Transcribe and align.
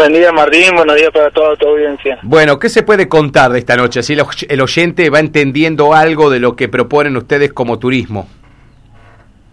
Buen 0.00 0.14
día 0.14 0.32
Martín, 0.32 0.74
buenos 0.74 0.96
días 0.96 1.10
para 1.10 1.30
toda 1.30 1.54
tu 1.56 1.68
audiencia. 1.68 2.18
Bueno, 2.22 2.58
¿qué 2.58 2.70
se 2.70 2.82
puede 2.82 3.06
contar 3.06 3.52
de 3.52 3.58
esta 3.58 3.76
noche? 3.76 4.00
Así 4.00 4.16
el 4.48 4.60
oyente 4.62 5.10
va 5.10 5.20
entendiendo 5.20 5.92
algo 5.92 6.30
de 6.30 6.40
lo 6.40 6.56
que 6.56 6.70
proponen 6.70 7.18
ustedes 7.18 7.52
como 7.52 7.78
turismo. 7.78 8.26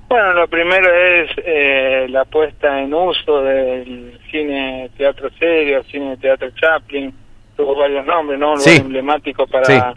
Bueno, 0.07 0.31
lo 0.31 0.47
primero 0.47 0.87
es 0.89 1.31
eh, 1.45 2.07
la 2.09 2.23
puesta 2.23 2.81
en 2.81 2.93
uso 2.93 3.41
del 3.41 4.17
cine 4.31 4.89
teatro 4.95 5.29
serio, 5.37 5.83
cine 5.91 6.15
teatro 6.15 6.49
Chaplin, 6.51 7.13
tuvo 7.57 7.75
varios 7.75 8.05
nombres, 8.05 8.39
¿no? 8.39 8.53
Un 8.53 8.59
lugar 8.59 8.75
emblemático 8.77 9.47
para 9.47 9.95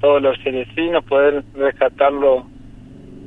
todos 0.00 0.22
los 0.22 0.38
celestinos, 0.42 1.04
poder 1.04 1.44
rescatarlo, 1.54 2.46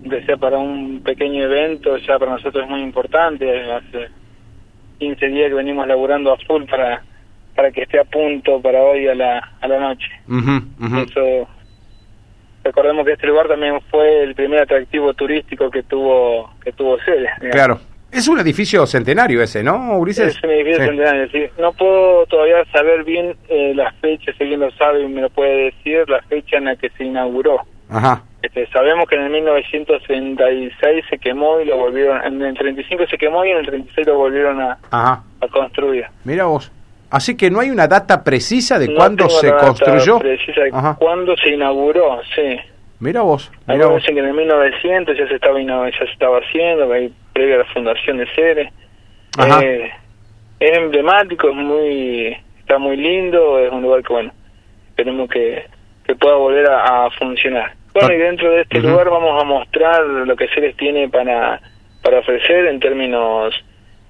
que 0.09 0.25
sea 0.25 0.37
para 0.37 0.57
un 0.57 1.03
pequeño 1.03 1.43
evento, 1.43 1.97
ya 1.97 2.17
para 2.17 2.31
nosotros 2.31 2.63
es 2.63 2.69
muy 2.71 2.81
importante, 2.81 3.71
hace 3.71 4.09
15 4.97 5.27
días 5.27 5.49
que 5.49 5.55
venimos 5.55 5.87
laburando 5.87 6.33
a 6.33 6.37
full 6.37 6.63
para 6.65 7.03
para 7.55 7.71
que 7.71 7.81
esté 7.81 7.99
a 7.99 8.03
punto 8.03 8.61
para 8.61 8.83
hoy 8.83 9.07
a 9.07 9.15
la, 9.15 9.39
a 9.59 9.67
la 9.67 9.79
noche. 9.79 10.07
Eso, 10.27 11.49
recordemos 12.63 13.03
que 13.03 13.13
este 13.13 13.25
lugar 13.25 13.47
también 13.47 13.81
fue 13.89 14.23
el 14.23 14.35
primer 14.35 14.61
atractivo 14.61 15.13
turístico 15.15 15.71
que 15.71 15.81
tuvo 15.81 16.51
que 16.63 16.71
tuvo 16.71 16.99
sede. 16.99 17.29
Claro. 17.51 17.79
Es 18.11 18.27
un 18.27 18.39
edificio 18.39 18.85
centenario 18.85 19.41
ese, 19.41 19.63
¿no, 19.63 19.97
Ulises? 19.97 20.37
Es 20.37 20.43
un 20.43 20.51
edificio 20.51 20.85
centenario, 20.85 21.29
sí. 21.29 21.43
No 21.59 21.73
puedo 21.73 22.25
todavía 22.27 22.63
saber 22.71 23.03
bien 23.03 23.35
eh, 23.49 23.73
la 23.75 23.91
fecha, 23.93 24.31
si 24.37 24.43
alguien 24.43 24.61
lo 24.61 24.71
sabe 24.71 25.03
y 25.03 25.07
me 25.07 25.21
lo 25.21 25.29
puede 25.29 25.65
decir, 25.65 26.07
la 26.09 26.21
fecha 26.23 26.57
en 26.57 26.65
la 26.65 26.75
que 26.77 26.89
se 26.91 27.03
inauguró. 27.03 27.61
Ajá. 27.89 28.23
Este, 28.47 28.65
sabemos 28.67 29.09
que 29.09 29.15
en 29.15 29.23
el 29.23 29.29
1936 29.29 31.03
se 31.09 31.17
quemó 31.17 31.59
y 31.59 31.65
lo 31.65 31.75
volvieron, 31.75 32.23
en 32.23 32.41
el 32.41 32.57
35 32.57 33.05
se 33.09 33.17
quemó 33.17 33.43
y 33.43 33.49
en 33.49 33.57
el 33.57 33.65
36 33.65 34.07
lo 34.07 34.15
volvieron 34.15 34.61
a, 34.61 34.77
a 34.89 35.47
construir. 35.51 36.05
Mira 36.23 36.45
vos. 36.45 36.71
Así 37.09 37.35
que 37.35 37.51
no 37.51 37.59
hay 37.59 37.69
una 37.71 37.87
data 37.87 38.23
precisa 38.23 38.79
de 38.79 38.93
cuándo 38.95 39.27
se 39.29 39.53
construyó. 39.53 40.19
precisa 40.19 40.61
de 40.61 40.71
cuándo 40.97 41.35
se 41.35 41.49
inauguró, 41.49 42.21
sí. 42.33 42.57
Mira 43.01 43.21
vos. 43.21 43.51
Mira 43.67 43.87
vos. 43.87 44.03
que 44.03 44.11
en 44.11 44.25
el 44.25 44.33
1900 44.33 45.17
ya 45.17 45.27
se 45.27 45.35
estaba 45.35 45.59
ya 45.61 45.97
se 45.97 46.05
estaba 46.05 46.39
haciendo, 46.39 46.87
previa 47.33 47.55
a 47.55 47.57
la 47.59 47.65
fundación 47.65 48.17
de 48.17 48.27
Ceres. 48.33 48.73
Eh, 49.61 49.91
es 50.59 50.77
emblemático, 50.77 51.49
es 51.49 51.55
muy 51.55 52.37
está 52.59 52.77
muy 52.77 52.95
lindo, 52.95 53.59
es 53.59 53.71
un 53.73 53.81
lugar 53.81 54.03
que 54.03 54.13
bueno, 54.13 54.31
esperemos 54.89 55.29
que, 55.29 55.65
que 56.05 56.15
pueda 56.15 56.35
volver 56.35 56.65
a 56.69 57.09
funcionar. 57.11 57.73
Bueno, 57.99 58.13
y 58.13 58.17
dentro 58.17 58.51
de 58.51 58.61
este 58.61 58.79
lugar 58.79 59.09
vamos 59.09 59.41
a 59.41 59.45
mostrar 59.45 60.03
lo 60.05 60.35
que 60.35 60.47
Ceres 60.49 60.77
tiene 60.77 61.09
para, 61.09 61.59
para 62.03 62.19
ofrecer 62.19 62.67
en 62.67 62.79
términos 62.79 63.55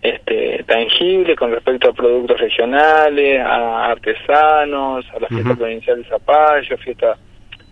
este, 0.02 0.64
tangibles 0.68 1.38
con 1.38 1.52
respecto 1.52 1.90
a 1.90 1.94
productos 1.94 2.40
regionales, 2.40 3.40
a 3.40 3.86
artesanos, 3.86 5.06
a 5.16 5.20
la 5.20 5.28
fiesta 5.28 5.56
provincial 5.56 6.04
de 6.04 6.10
Zapallo, 6.10 6.78
fiesta, 6.78 7.18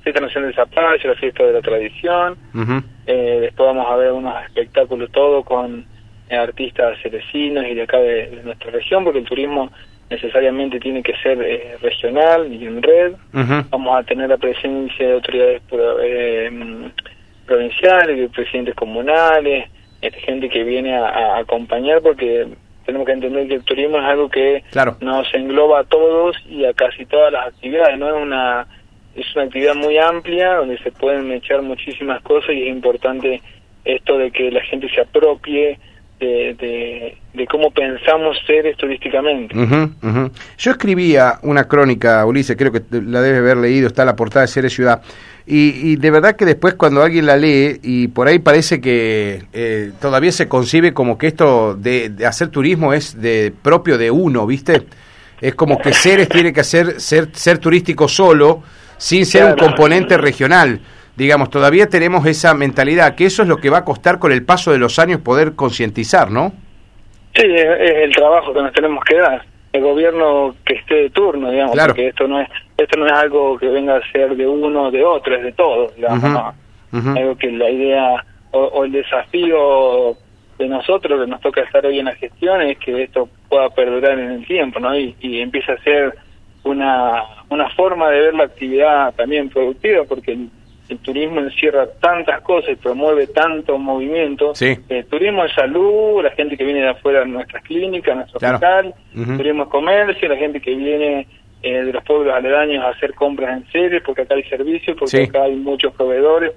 fiesta 0.04 0.22
nacional 0.22 0.52
de 0.52 0.56
Zapallo, 0.56 1.10
la 1.10 1.16
fiesta 1.16 1.44
de 1.44 1.54
la 1.54 1.62
tradición. 1.62 2.38
eh, 3.08 3.40
después 3.42 3.68
vamos 3.68 3.86
a 3.90 3.96
ver 3.98 4.14
unos 4.14 4.42
espectáculos 4.46 5.12
todo 5.12 5.44
con 5.44 5.86
eh, 6.30 6.36
artistas 6.36 6.98
cerecinos 7.04 7.66
y 7.66 7.76
de 7.76 7.84
acá 7.84 8.00
de 8.00 8.42
nuestra 8.44 8.72
región, 8.72 9.04
porque 9.04 9.20
el 9.20 9.26
turismo 9.26 9.70
necesariamente 10.10 10.80
tiene 10.80 11.02
que 11.02 11.16
ser 11.18 11.42
eh, 11.42 11.78
regional 11.82 12.52
y 12.52 12.66
en 12.66 12.82
red. 12.82 13.14
Vamos 13.70 14.00
a 14.00 14.04
tener 14.04 14.30
la 14.30 14.38
presencia 14.38 15.08
de 15.08 15.14
autoridades 15.14 15.62
eh, 16.04 16.92
provinciales, 17.46 18.18
de 18.18 18.30
presidentes 18.30 18.76
comunales, 18.76 19.70
este, 20.02 20.20
gente 20.22 20.50
que 20.50 20.64
viene 20.64 20.96
a, 20.96 21.38
acompañar 21.38 22.02
porque 22.02 22.48
tenemos 22.86 23.08
que 23.08 23.14
entender 23.14 23.48
que 23.48 23.56
el 23.56 23.64
turismo 23.64 23.98
es 23.98 24.04
algo 24.04 24.30
que 24.30 24.64
nos 25.02 25.34
engloba 25.34 25.80
a 25.80 25.84
todos 25.86 26.36
y 26.48 26.66
a 26.66 26.74
casi 26.74 27.06
todas 27.06 27.32
las 27.34 27.48
actividades, 27.48 27.98
no 27.98 28.08
es 28.10 28.22
una 28.22 28.68
es 29.16 29.34
una 29.34 29.46
actividad 29.46 29.76
muy 29.76 29.98
amplia 29.98 30.56
donde 30.56 30.78
se 30.80 30.92
pueden 30.92 31.32
echar 31.32 31.62
muchísimas 31.62 32.22
cosas 32.22 32.50
y 32.50 32.64
es 32.64 32.68
importante 32.68 33.42
esto 33.86 34.18
de 34.18 34.30
que 34.30 34.52
la 34.52 34.62
gente 34.62 34.90
se 34.90 35.02
apropie 35.02 35.80
de, 36.20 37.18
de, 37.34 37.48
cómo 37.48 37.72
pensamos 37.72 38.38
seres 38.48 38.78
turísticamente. 38.78 39.56
Yo 40.58 40.72
escribía 40.72 41.40
una 41.44 41.66
crónica, 41.66 42.26
Ulises, 42.26 42.56
creo 42.56 42.72
que 42.72 42.82
la 42.90 43.22
debes 43.22 43.40
haber 43.40 43.58
leído, 43.58 43.88
está 43.88 44.06
la 44.06 44.16
portada 44.16 44.46
de 44.46 44.48
Seres 44.48 44.74
Ciudad, 44.74 45.02
y, 45.46 45.92
y, 45.92 45.96
de 45.98 46.10
verdad 46.10 46.36
que 46.36 46.46
después 46.46 46.74
cuando 46.74 47.04
alguien 47.04 47.26
la 47.26 47.38
lee, 47.38 47.80
y 47.84 48.08
por 48.08 48.28
ahí 48.28 48.40
parece 48.40 48.82
que 48.82 49.44
eh, 49.54 49.92
todavía 50.02 50.32
se 50.32 50.48
concibe 50.48 50.94
como 50.94 51.18
que 51.18 51.28
esto 51.28 51.76
de, 51.76 52.12
hacer 52.26 52.48
turismo 52.48 52.94
es 52.94 53.22
de 53.22 53.54
propio 53.62 53.98
de 53.98 54.10
uno, 54.10 54.48
¿viste? 54.48 54.84
Es 55.42 55.54
como 55.54 55.78
que 55.78 55.94
Seres 55.94 56.30
tiene 56.30 56.52
que 56.52 56.62
hacer 56.62 57.00
ser, 57.00 57.30
ser 57.34 57.60
turístico 57.60 58.08
solo, 58.08 58.64
sin 58.98 59.26
ser 59.26 59.46
un 59.46 59.58
componente 59.58 60.18
regional 60.18 60.80
digamos, 61.16 61.50
todavía 61.50 61.88
tenemos 61.88 62.26
esa 62.26 62.54
mentalidad, 62.54 63.16
que 63.16 63.26
eso 63.26 63.42
es 63.42 63.48
lo 63.48 63.58
que 63.58 63.70
va 63.70 63.80
a 63.80 63.86
costar 63.86 64.20
con 64.20 64.32
el 64.32 64.44
paso 64.44 64.72
de 64.72 64.78
los 64.78 65.00
años 65.00 65.22
poder 65.22 65.56
concientizar, 65.56 66.32
¿no? 66.32 66.52
Sí, 67.34 67.46
es, 67.46 67.68
el 67.80 68.16
trabajo 68.16 68.54
que 68.54 68.62
nos 68.62 68.74
tenemos 68.74 69.04
que 69.04 69.18
dar. 69.18 69.44
El 69.74 69.82
gobierno 69.82 70.56
que 70.66 70.76
esté 70.76 70.96
de 70.96 71.10
turno, 71.10 71.52
digamos, 71.52 71.78
porque 71.78 72.08
esto 72.08 72.28
no 72.28 72.40
es 72.40 72.50
esto 72.78 72.98
no 73.00 73.06
es 73.06 73.12
algo 73.12 73.58
que 73.58 73.68
venga 73.68 73.98
a 73.98 74.12
ser 74.12 74.36
de 74.36 74.48
uno 74.48 74.84
o 74.84 74.92
de 74.92 75.04
otro, 75.04 75.36
es 75.36 75.44
de 75.44 75.52
todos, 75.54 75.96
digamos, 75.96 76.54
Algo 76.94 77.38
que 77.38 77.52
la 77.52 77.70
idea 77.70 78.26
o, 78.52 78.86
el 78.86 78.92
desafío 78.92 80.16
de 80.58 80.68
nosotros 80.70 81.22
que 81.22 81.30
nos 81.30 81.42
toca 81.42 81.62
estar 81.62 81.86
hoy 81.86 82.00
en 82.00 82.06
la 82.06 82.16
gestión 82.16 82.62
es 82.62 82.78
que 82.78 83.04
esto 83.04 83.28
pueda 83.50 83.70
perdurar 83.70 84.18
en 84.18 84.32
el 84.32 84.46
tiempo, 84.46 84.80
¿no? 84.80 84.98
Y, 84.98 85.14
y 85.20 85.42
empieza 85.42 85.74
a 85.74 85.84
ser 85.84 86.16
una, 86.64 87.24
una 87.50 87.70
forma 87.72 88.10
de 88.10 88.22
ver 88.22 88.34
la 88.34 88.46
actividad 88.46 89.14
también 89.16 89.50
productiva, 89.50 90.04
porque 90.08 90.38
el 90.90 91.00
turismo 91.00 91.40
encierra 91.40 91.88
tantas 92.00 92.42
cosas 92.42 92.72
y 92.72 92.76
promueve 92.76 93.28
tanto 93.28 93.78
movimiento. 93.78 94.54
Sí. 94.54 94.78
El 94.88 95.06
turismo 95.06 95.44
de 95.44 95.50
salud, 95.54 96.24
la 96.24 96.32
gente 96.32 96.56
que 96.58 96.64
viene 96.64 96.82
de 96.82 96.90
afuera 96.90 97.22
de 97.22 97.28
nuestras 97.28 97.64
clínicas, 97.64 98.12
a 98.12 98.16
nuestro 98.16 98.38
hospital, 98.38 98.94
turismo 99.14 99.66
de 99.66 99.70
comercio, 99.70 100.30
la 100.30 100.38
gente 100.38 100.62
que 100.62 100.76
viene 100.76 101.28
eh, 101.64 101.84
de 101.84 101.92
los 101.92 102.04
pueblos 102.04 102.34
aledaños 102.34 102.84
a 102.84 102.90
hacer 102.90 103.14
compras 103.16 103.58
en 103.58 103.72
series, 103.72 104.04
porque 104.04 104.22
acá 104.22 104.36
hay 104.36 104.44
servicios, 104.44 104.96
porque 105.00 105.24
acá 105.24 105.44
hay 105.44 105.56
muchos 105.56 105.94
proveedores. 105.94 106.52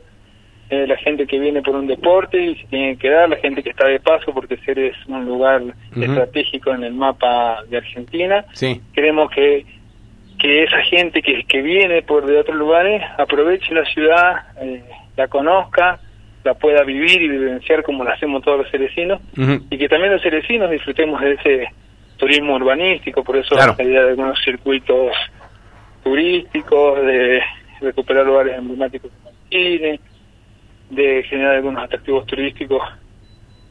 Eh, 0.71 0.87
la 0.87 0.99
gente 0.99 1.27
que 1.27 1.39
viene 1.39 1.63
por 1.63 1.75
un 1.75 1.87
deporte 1.87 2.39
y 2.39 2.55
se 2.57 2.67
tiene 2.67 2.93
que 2.97 3.09
quedar, 3.09 3.31
la 3.31 3.37
gente 3.37 3.63
que 3.63 3.71
está 3.71 3.87
de 3.87 4.01
paso 4.01 4.35
porque 4.35 4.59
Ceres 4.59 4.95
es 4.95 5.07
un 5.07 5.25
lugar 5.25 5.63
estratégico 5.97 6.75
en 6.75 6.85
el 6.85 6.93
mapa 6.93 7.65
de 7.71 7.79
Argentina. 7.79 8.45
Sí. 8.53 8.83
Queremos 8.93 9.31
que 9.31 9.65
que 10.39 10.63
esa 10.63 10.81
gente 10.83 11.21
que, 11.21 11.45
que 11.45 11.63
viene 11.63 12.03
por 12.03 12.27
de 12.27 12.39
otros 12.39 12.57
lugares 12.57 13.03
aproveche 13.19 13.75
la 13.75 13.85
ciudad, 13.87 14.47
eh, 14.61 14.85
la 15.17 15.27
conozca, 15.29 15.99
la 16.45 16.55
pueda 16.55 16.85
vivir 16.85 17.21
y 17.21 17.29
vivenciar 17.29 17.83
como 17.83 18.05
lo 18.05 18.11
hacemos 18.11 18.43
todos 18.43 18.59
los 18.59 18.71
cerecinos, 18.71 19.21
y 19.37 19.77
que 19.77 19.89
también 19.89 20.13
los 20.13 20.23
cerecinos 20.23 20.71
disfrutemos 20.71 21.21
de 21.21 21.33
ese 21.33 21.69
turismo 22.17 22.55
urbanístico, 22.55 23.25
por 23.25 23.37
eso 23.37 23.55
la 23.55 23.75
idea 23.83 24.03
de 24.03 24.11
algunos 24.11 24.41
circuitos 24.43 25.13
turísticos, 26.03 27.05
de 27.05 27.43
recuperar 27.81 28.25
lugares 28.25 28.57
emblemáticos 28.59 29.11
como 29.11 29.31
el 29.31 29.37
cine, 29.51 30.01
de 30.91 31.23
generar 31.25 31.57
algunos 31.57 31.83
atractivos 31.83 32.27
turísticos 32.27 32.83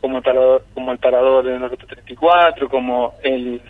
como 0.02 0.18
el 0.18 0.24
parador, 0.24 0.66
como 0.74 0.92
el 0.92 1.00
parador 1.00 1.46
de 1.46 1.60
Norte 1.60 1.86
34, 1.86 2.70
como 2.70 3.16
el 3.24 3.62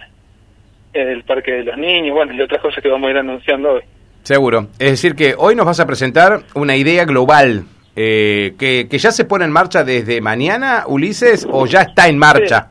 el 1.02 1.24
Parque 1.24 1.52
de 1.52 1.64
los 1.64 1.78
Niños, 1.78 2.16
bueno, 2.16 2.34
y 2.34 2.42
otras 2.42 2.62
cosas 2.62 2.82
que 2.82 2.90
vamos 2.90 3.08
a 3.08 3.12
ir 3.12 3.18
anunciando 3.18 3.74
hoy. 3.74 3.82
Seguro. 4.24 4.68
Es 4.80 4.92
decir, 4.92 5.16
que 5.16 5.36
hoy 5.38 5.56
nos 5.56 5.66
vas 5.66 5.80
a 5.80 5.88
presentar 5.88 6.42
una 6.54 6.76
idea 6.76 7.06
global 7.06 7.64
eh, 7.96 8.54
que, 8.60 8.88
que 8.90 8.98
ya 8.98 9.12
se 9.12 9.26
pone 9.26 9.46
en 9.46 9.52
marcha 9.52 9.84
desde 9.84 10.22
mañana, 10.22 10.84
Ulises, 10.88 11.48
o 11.50 11.66
ya 11.66 11.82
está 11.82 12.08
en 12.08 12.18
marcha. 12.18 12.70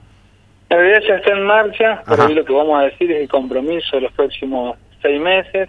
La 0.69 0.77
idea 0.77 1.01
ya 1.01 1.15
está 1.15 1.33
en 1.33 1.45
marcha, 1.45 2.03
pero 2.07 2.29
lo 2.29 2.45
que 2.45 2.53
vamos 2.53 2.81
a 2.81 2.85
decir 2.85 3.11
es 3.11 3.23
el 3.23 3.29
compromiso 3.29 3.97
de 3.97 4.03
los 4.03 4.13
próximos 4.13 4.77
seis 5.01 5.21
meses. 5.21 5.69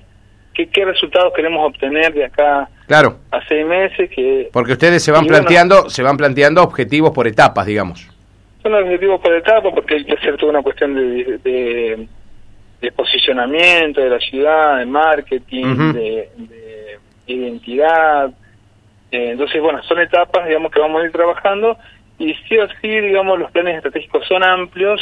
¿Qué, 0.54 0.68
qué 0.70 0.86
resultados 0.86 1.34
queremos 1.36 1.68
obtener 1.68 2.14
de 2.14 2.26
acá 2.26 2.68
claro. 2.88 3.20
a 3.32 3.40
seis 3.48 3.66
meses? 3.66 4.10
Que, 4.10 4.50
Porque 4.52 4.74
ustedes 4.74 5.04
se 5.04 5.12
van 5.12 5.26
planteando 5.28 5.90
se 5.90 6.02
van 6.02 6.18
planteando 6.18 6.64
objetivos 6.64 7.12
por 7.12 7.28
etapas, 7.28 7.68
digamos. 7.68 8.10
Son 8.64 8.74
objetivos 8.74 9.22
por 9.22 9.34
etapas 9.36 9.72
porque 9.74 9.96
hay 9.96 10.06
que 10.06 10.14
hacer 10.14 10.36
toda 10.38 10.52
una 10.52 10.64
cuestión 10.64 10.96
de 10.96 11.38
de 11.44 12.08
posicionamiento 12.96 14.02
de 14.02 14.10
la 14.10 14.20
ciudad, 14.20 14.78
de 14.78 14.86
marketing, 14.86 15.94
de, 15.94 16.30
identidad. 17.28 18.32
Eh, 19.12 19.32
entonces, 19.32 19.62
bueno, 19.62 19.82
son 19.84 20.00
etapas, 20.00 20.48
digamos, 20.48 20.72
que 20.72 20.80
vamos 20.80 21.02
a 21.02 21.06
ir 21.06 21.12
trabajando 21.12 21.78
y 22.18 22.34
sí 22.48 22.58
o 22.58 22.68
sí, 22.82 22.88
digamos, 22.88 23.38
los 23.38 23.52
planes 23.52 23.76
estratégicos 23.76 24.26
son 24.28 24.44
amplios, 24.44 25.02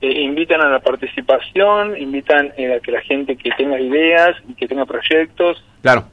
eh, 0.00 0.20
invitan 0.20 0.60
a 0.60 0.68
la 0.68 0.78
participación, 0.78 1.96
invitan 1.96 2.52
eh, 2.56 2.74
a 2.74 2.80
que 2.80 2.92
la 2.92 3.00
gente 3.00 3.36
que 3.36 3.50
tenga 3.52 3.80
ideas 3.80 4.36
y 4.48 4.54
que 4.54 4.68
tenga 4.68 4.86
proyectos 4.86 5.64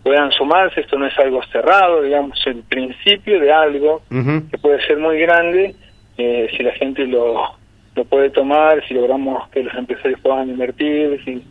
puedan 0.03 0.31
sumarse. 0.31 0.81
Esto 0.81 0.97
no 0.97 1.05
es 1.05 1.17
algo 1.19 1.43
cerrado, 1.51 2.01
digamos, 2.01 2.39
el 2.47 2.63
principio 2.63 3.39
de 3.39 3.51
algo 3.51 4.01
que 4.09 4.57
puede 4.57 4.85
ser 4.87 4.97
muy 4.97 5.19
grande 5.19 5.75
si 6.17 6.63
la 6.63 6.71
gente 6.71 7.05
lo 7.05 7.57
lo 7.95 8.05
puede 8.05 8.29
tomar, 8.29 8.85
si 8.87 8.93
logramos 8.93 9.49
que 9.49 9.63
los 9.63 9.73
empresarios 9.73 10.19
puedan 10.19 10.49
invertir, 10.49 11.21
si, 11.23 11.43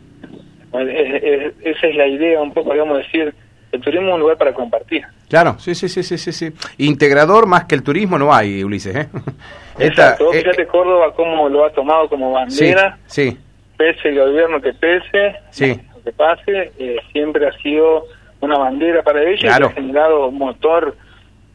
esa 1.63 1.87
es 1.87 1.95
la 1.95 2.07
idea, 2.07 2.41
un 2.41 2.53
poco, 2.53 2.73
digamos, 2.73 2.97
decir, 2.97 3.33
el 3.71 3.81
turismo 3.81 4.09
es 4.09 4.13
un 4.13 4.19
lugar 4.21 4.37
para 4.37 4.53
compartir. 4.53 5.03
Claro, 5.27 5.57
sí, 5.59 5.73
sí, 5.73 5.89
sí, 5.89 6.03
sí, 6.03 6.17
sí, 6.17 6.31
sí. 6.31 6.51
Integrador 6.77 7.47
más 7.47 7.65
que 7.65 7.75
el 7.75 7.83
turismo 7.83 8.17
no 8.17 8.33
hay, 8.33 8.63
Ulises, 8.63 8.95
¿eh? 8.95 9.09
Exacto, 9.79 10.33
eh, 10.33 10.39
fíjate 10.39 10.67
Córdoba 10.67 11.13
cómo 11.13 11.49
lo 11.49 11.65
ha 11.65 11.71
tomado 11.71 12.07
como 12.07 12.31
bandera, 12.31 12.97
sí, 13.07 13.37
pese 13.75 14.09
el 14.09 14.19
gobierno 14.19 14.61
que 14.61 14.73
pese, 14.73 15.35
sí. 15.49 15.81
lo 15.95 16.03
que 16.03 16.11
pase, 16.11 16.71
eh, 16.77 16.97
siempre 17.11 17.47
ha 17.47 17.51
sido 17.57 18.05
una 18.39 18.57
bandera 18.57 19.01
para 19.03 19.23
ellos 19.23 19.43
y 19.43 19.47
ha 19.47 19.69
generado 19.71 20.27
un 20.27 20.37
motor 20.37 20.95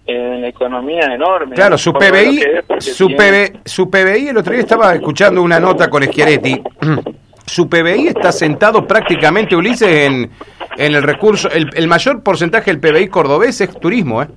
en 0.06 0.42
la 0.42 0.48
economía 0.48 1.06
enorme. 1.12 1.54
Claro, 1.54 1.78
su 1.78 1.92
PBI, 1.92 2.42
su, 2.78 3.08
su 3.64 3.90
PBI, 3.90 4.28
el 4.28 4.36
otro 4.36 4.52
día 4.52 4.62
estaba 4.62 4.94
escuchando 4.94 5.42
una 5.42 5.60
nota 5.60 5.88
con 5.88 6.02
Schiaretti, 6.02 6.62
su 7.46 7.68
PBI 7.68 8.08
está 8.08 8.32
sentado 8.32 8.86
prácticamente, 8.86 9.56
Ulises, 9.56 9.88
en, 9.88 10.30
en 10.76 10.94
el 10.94 11.02
recurso, 11.02 11.48
el, 11.50 11.88
mayor 11.88 12.22
porcentaje 12.22 12.72
del 12.74 12.80
PBI 12.80 13.08
cordobés 13.08 13.60
es 13.60 13.78
turismo, 13.78 14.22
¿eh? 14.22 14.28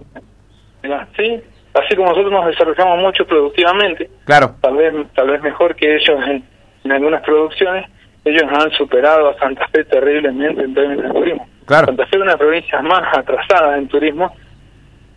sí, 1.16 1.42
así 1.74 1.96
como 1.96 2.10
nosotros 2.10 2.32
nos 2.32 2.46
desarrollamos 2.48 3.00
mucho 3.00 3.26
productivamente, 3.26 4.10
claro. 4.26 4.56
tal 4.62 4.76
vez, 4.76 4.94
tal 5.16 5.30
vez 5.30 5.42
mejor 5.42 5.76
que 5.76 5.96
ellos 5.96 6.20
en, 6.28 6.44
en 6.84 6.92
algunas 6.92 7.22
producciones, 7.24 7.86
ellos 8.26 8.44
han 8.50 8.72
superado 8.72 9.30
a 9.30 9.40
Santa 9.40 9.68
Fe 9.68 9.84
terriblemente 9.86 10.64
en 10.64 10.74
términos 10.74 11.04
de 11.04 11.20
turismo. 11.20 11.48
Claro. 11.66 11.88
Santa 11.88 12.06
Fe 12.06 12.18
es 12.18 12.22
una 12.22 12.38
provincia 12.38 12.82
más 12.82 13.18
atrasada 13.18 13.78
en 13.78 13.88
turismo, 13.88 14.34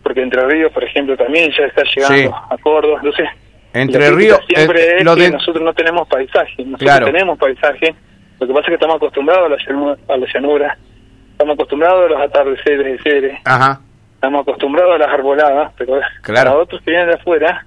porque 0.07 0.21
Entre 0.21 0.41
Ríos, 0.47 0.71
por 0.71 0.85
ejemplo, 0.85 1.17
también 1.17 1.51
ya 1.51 1.65
está 1.65 1.83
llegando 1.83 2.33
a 2.49 2.57
Córdoba, 2.59 2.99
entonces... 3.03 3.27
Entre 3.73 4.09
Ríos... 4.11 4.39
Siempre 4.47 4.99
es 4.99 5.03
que 5.03 5.31
nosotros 5.31 5.61
no 5.61 5.73
tenemos 5.73 6.07
paisaje, 6.07 6.63
nosotros 6.63 7.11
tenemos 7.11 7.37
paisaje, 7.37 7.93
lo 8.39 8.47
que 8.47 8.53
pasa 8.53 8.61
es 8.61 8.67
que 8.67 8.73
estamos 8.75 8.95
acostumbrados 8.95 9.47
a 9.47 9.49
la 9.49 9.57
llanura, 9.57 9.97
a 10.07 10.17
la 10.17 10.27
llanura 10.33 10.77
estamos 11.31 11.55
acostumbrados 11.55 12.05
a 12.05 12.13
los 12.13 12.21
atardeceres 12.21 12.85
de 12.85 12.97
Ceres, 13.03 13.39
Ajá. 13.43 13.81
estamos 14.15 14.43
acostumbrados 14.43 14.95
a 14.95 14.97
las 14.97 15.09
arboladas, 15.09 15.73
pero 15.77 15.99
claro. 16.21 16.51
para 16.51 16.63
otros 16.63 16.81
que 16.83 16.91
vienen 16.91 17.09
de 17.09 17.15
afuera, 17.15 17.65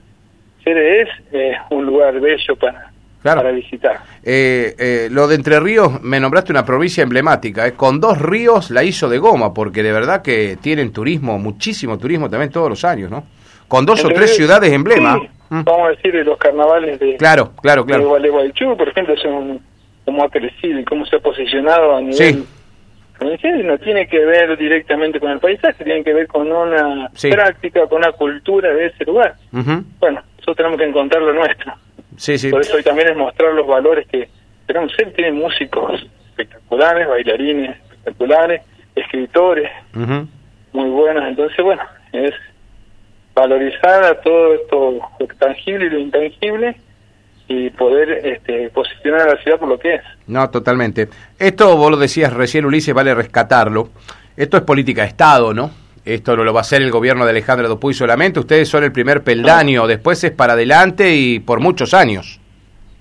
Ceres 0.65 1.09
es 1.09 1.25
eh, 1.33 1.57
un 1.69 1.85
lugar 1.85 2.19
bello 2.21 2.57
para 2.57 2.90
para 3.23 3.51
visitar. 3.51 4.01
Eh, 4.23 4.75
eh, 4.79 5.09
lo 5.11 5.29
de 5.29 5.35
Entre 5.37 5.59
Ríos, 5.61 6.01
me 6.03 6.21
nombraste 6.21 6.53
una 6.53 6.65
provincia 6.65 7.03
emblemática, 7.03 7.67
eh. 7.67 7.73
con 7.75 8.01
dos 8.01 8.21
ríos 8.21 8.71
la 8.71 8.83
hizo 8.83 9.09
de 9.09 9.19
goma, 9.19 9.53
porque 9.53 9.83
de 9.83 9.93
verdad 9.93 10.23
que 10.23 10.57
tienen 10.61 10.93
turismo, 10.93 11.39
muchísimo 11.39 11.99
turismo 11.99 12.31
también 12.31 12.51
todos 12.51 12.69
los 12.69 12.85
años, 12.85 13.11
¿no? 13.11 13.25
Con 13.69 13.87
dos 13.87 14.05
o 14.05 14.09
tres 14.09 14.35
ciudades 14.35 14.73
emblema. 14.73 15.17
Mm. 15.49 15.65
Vamos 15.65 15.87
a 15.87 15.91
decir, 15.91 16.15
los 16.25 16.39
carnavales 16.39 16.99
de, 16.99 17.17
claro, 17.17 17.53
claro, 17.61 17.85
claro. 17.85 18.03
de 18.03 18.09
Gualeguaychú, 18.09 18.77
por 18.77 18.89
ejemplo, 18.89 19.17
son 19.17 19.61
cómo 20.05 20.25
ha 20.25 20.29
crecido 20.29 20.81
y 20.81 20.85
cómo 20.85 21.05
se 21.07 21.17
ha 21.17 21.21
posicionado 21.21 21.97
a 21.97 22.01
nivel 22.01 22.45
y 23.21 23.63
no 23.63 23.79
tiene 23.79 24.07
que 24.07 24.25
ver 24.25 24.57
directamente 24.57 25.21
con 25.21 25.31
el 25.31 25.41
paisaje, 25.41 25.85
tiene 25.85 26.03
que 26.03 26.15
ver 26.15 26.27
con 26.27 26.51
una 26.51 27.11
práctica, 27.21 27.87
con 27.87 27.99
una 27.99 28.13
cultura 28.13 28.73
de 28.73 28.87
ese 28.87 29.05
lugar. 29.05 29.35
Bueno, 29.53 30.23
nosotros 30.39 30.57
tenemos 30.57 30.79
que 30.79 30.85
encontrar 30.85 31.23
lo 31.23 31.33
nuestro. 31.35 31.75
Por 32.51 32.61
eso 32.61 32.77
hoy 32.77 32.83
también 32.83 33.09
es 33.09 33.17
mostrar 33.17 33.55
los 33.55 33.67
valores 33.67 34.07
que 34.09 34.29
tenemos. 34.67 34.93
Él 34.99 35.13
tiene 35.15 35.33
músicos 35.33 36.07
espectaculares, 36.29 37.09
bailarines 37.09 37.77
espectaculares, 37.77 38.63
escritores 38.95 39.71
muy 40.73 40.91
buenos. 40.91 41.25
Entonces, 41.27 41.65
bueno, 41.65 41.83
es 42.13 42.35
valorizar 43.35 44.05
a 44.05 44.21
todo 44.21 44.55
esto, 44.55 45.09
lo 45.19 45.27
tangible 45.39 45.87
y 45.87 45.91
lo 45.91 45.99
intangible, 45.99 46.77
y 47.49 47.71
poder 47.71 48.25
este, 48.25 48.69
posicionar 48.71 49.23
a 49.23 49.35
la 49.35 49.43
ciudad 49.43 49.59
por 49.59 49.69
lo 49.69 49.79
que 49.79 49.95
es. 49.95 50.03
No, 50.27 50.49
totalmente. 50.51 51.09
Esto, 51.39 51.77
vos 51.77 51.91
lo 51.91 51.97
decías 51.97 52.33
recién, 52.33 52.65
Ulises, 52.65 52.95
vale 52.95 53.15
rescatarlo. 53.15 53.89
Esto 54.37 54.57
es 54.57 54.63
política 54.63 55.03
de 55.03 55.09
Estado, 55.09 55.53
¿no? 55.53 55.71
Esto 56.05 56.37
no 56.37 56.45
lo 56.45 56.53
va 56.53 56.61
a 56.61 56.63
hacer 56.63 56.83
el 56.83 56.91
gobierno 56.91 57.25
de 57.25 57.31
Alejandro 57.31 57.69
Dupuy 57.69 57.95
solamente, 57.95 58.41
ustedes 58.41 58.69
son 58.69 58.85
el 58.85 58.93
primer 58.93 59.23
peldaño, 59.23 59.87
después 59.87 60.23
es 60.25 60.31
para 60.31 60.55
adelante 60.55 61.15
y 61.15 61.41
por 61.41 61.61
muchos 61.61 61.93
años. 61.93 62.41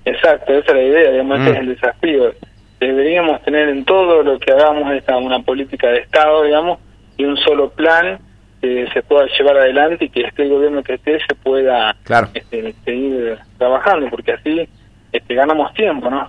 Exacto, 0.06 0.54
esa 0.54 0.72
es 0.72 0.76
la 0.76 0.84
idea, 0.84 1.24
mm. 1.24 1.48
es 1.48 1.58
el 1.58 1.68
desafío. 1.68 2.34
Deberíamos 2.80 3.42
tener 3.44 3.70
en 3.70 3.86
todo 3.86 4.24
lo 4.24 4.40
que 4.40 4.52
hagamos 4.52 4.92
esta, 4.94 5.18
una 5.18 5.40
política 5.42 5.88
de 5.90 6.00
Estado, 6.00 6.44
digamos, 6.44 6.80
y 7.18 7.26
un 7.26 7.38
solo 7.38 7.70
plan 7.70 8.20
que 8.62 8.88
se 8.94 9.02
pueda 9.04 9.26
llevar 9.38 9.58
adelante 9.58 10.06
y 10.06 10.10
que 10.10 10.22
este 10.22 10.48
gobierno 10.48 10.84
que 10.84 10.96
esté 10.96 11.20
se 11.28 11.36
pueda 11.36 11.96
este, 12.34 12.74
seguir 12.84 13.38
trabajando, 13.58 14.10
porque 14.10 14.34
así 14.34 14.68
este, 15.12 15.34
ganamos 15.36 15.74
tiempo, 15.74 16.10
¿no? 16.10 16.28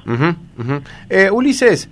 Eh, 1.08 1.30
Ulises, 1.30 1.88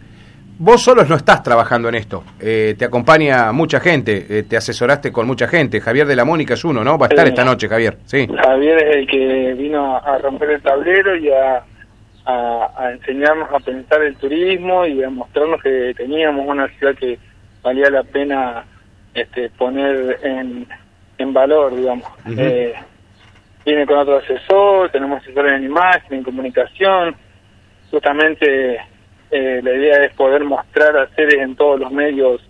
Vos 0.61 0.83
solos 0.83 1.09
no 1.09 1.15
estás 1.15 1.41
trabajando 1.41 1.89
en 1.89 1.95
esto, 1.95 2.25
eh, 2.41 2.75
te 2.77 2.85
acompaña 2.85 3.53
mucha 3.53 3.79
gente, 3.79 4.27
eh, 4.29 4.43
te 4.43 4.57
asesoraste 4.57 5.13
con 5.13 5.25
mucha 5.25 5.47
gente. 5.47 5.81
Javier 5.81 6.05
de 6.05 6.17
la 6.17 6.25
Mónica 6.25 6.55
es 6.55 6.65
uno, 6.65 6.83
¿no? 6.83 6.99
Va 6.99 7.07
a 7.07 7.09
estar 7.11 7.29
esta 7.29 7.45
noche, 7.45 7.69
Javier. 7.69 7.99
Sí. 8.07 8.27
Javier 8.27 8.83
es 8.83 8.97
el 8.97 9.07
que 9.07 9.55
vino 9.55 9.97
a 9.97 10.19
romper 10.19 10.51
el 10.51 10.61
tablero 10.63 11.15
y 11.17 11.31
a, 11.31 11.63
a, 12.27 12.91
enseñarnos 12.91 13.49
a 13.53 13.61
pensar 13.61 14.03
el 14.03 14.17
turismo 14.17 14.85
y 14.85 15.01
a 15.01 15.11
mostrarnos 15.11 15.63
que 15.63 15.95
teníamos 15.97 16.45
una 16.49 16.67
ciudad 16.77 16.97
que 16.97 17.21
valía 17.63 17.89
la 17.89 18.03
pena 18.03 18.65
este, 19.15 19.51
poner 19.51 20.19
en, 20.25 20.67
en 21.19 21.33
valor, 21.33 21.77
digamos. 21.77 22.09
eh, 22.37 22.75
viene 23.65 23.87
con 23.87 23.99
otro 23.99 24.17
asesor, 24.19 24.91
tenemos 24.91 25.23
asesores 25.23 25.53
en 25.53 25.65
imagen, 25.67 26.19
en 26.19 26.25
comunicación, 26.25 27.15
justamente 27.93 28.81
eh, 29.31 29.61
la 29.63 29.75
idea 29.75 30.05
es 30.05 30.15
poder 30.15 30.45
mostrar 30.45 30.97
a 30.97 31.09
seres 31.15 31.43
en 31.43 31.57
todos 31.57 31.81
los 31.81 31.93
medios 31.93 32.41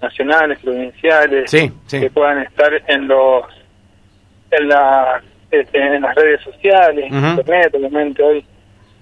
nacionales, 0.00 0.58
provinciales, 0.60 1.50
que 1.50 2.10
puedan 2.10 2.42
estar 2.42 2.70
en 2.86 3.08
los 3.08 3.44
en, 4.50 4.68
la, 4.68 5.20
este, 5.50 5.78
en 5.78 6.02
las 6.02 6.14
redes 6.14 6.40
sociales, 6.42 7.06
internet, 7.10 7.74
obviamente 7.74 8.22
hoy 8.22 8.44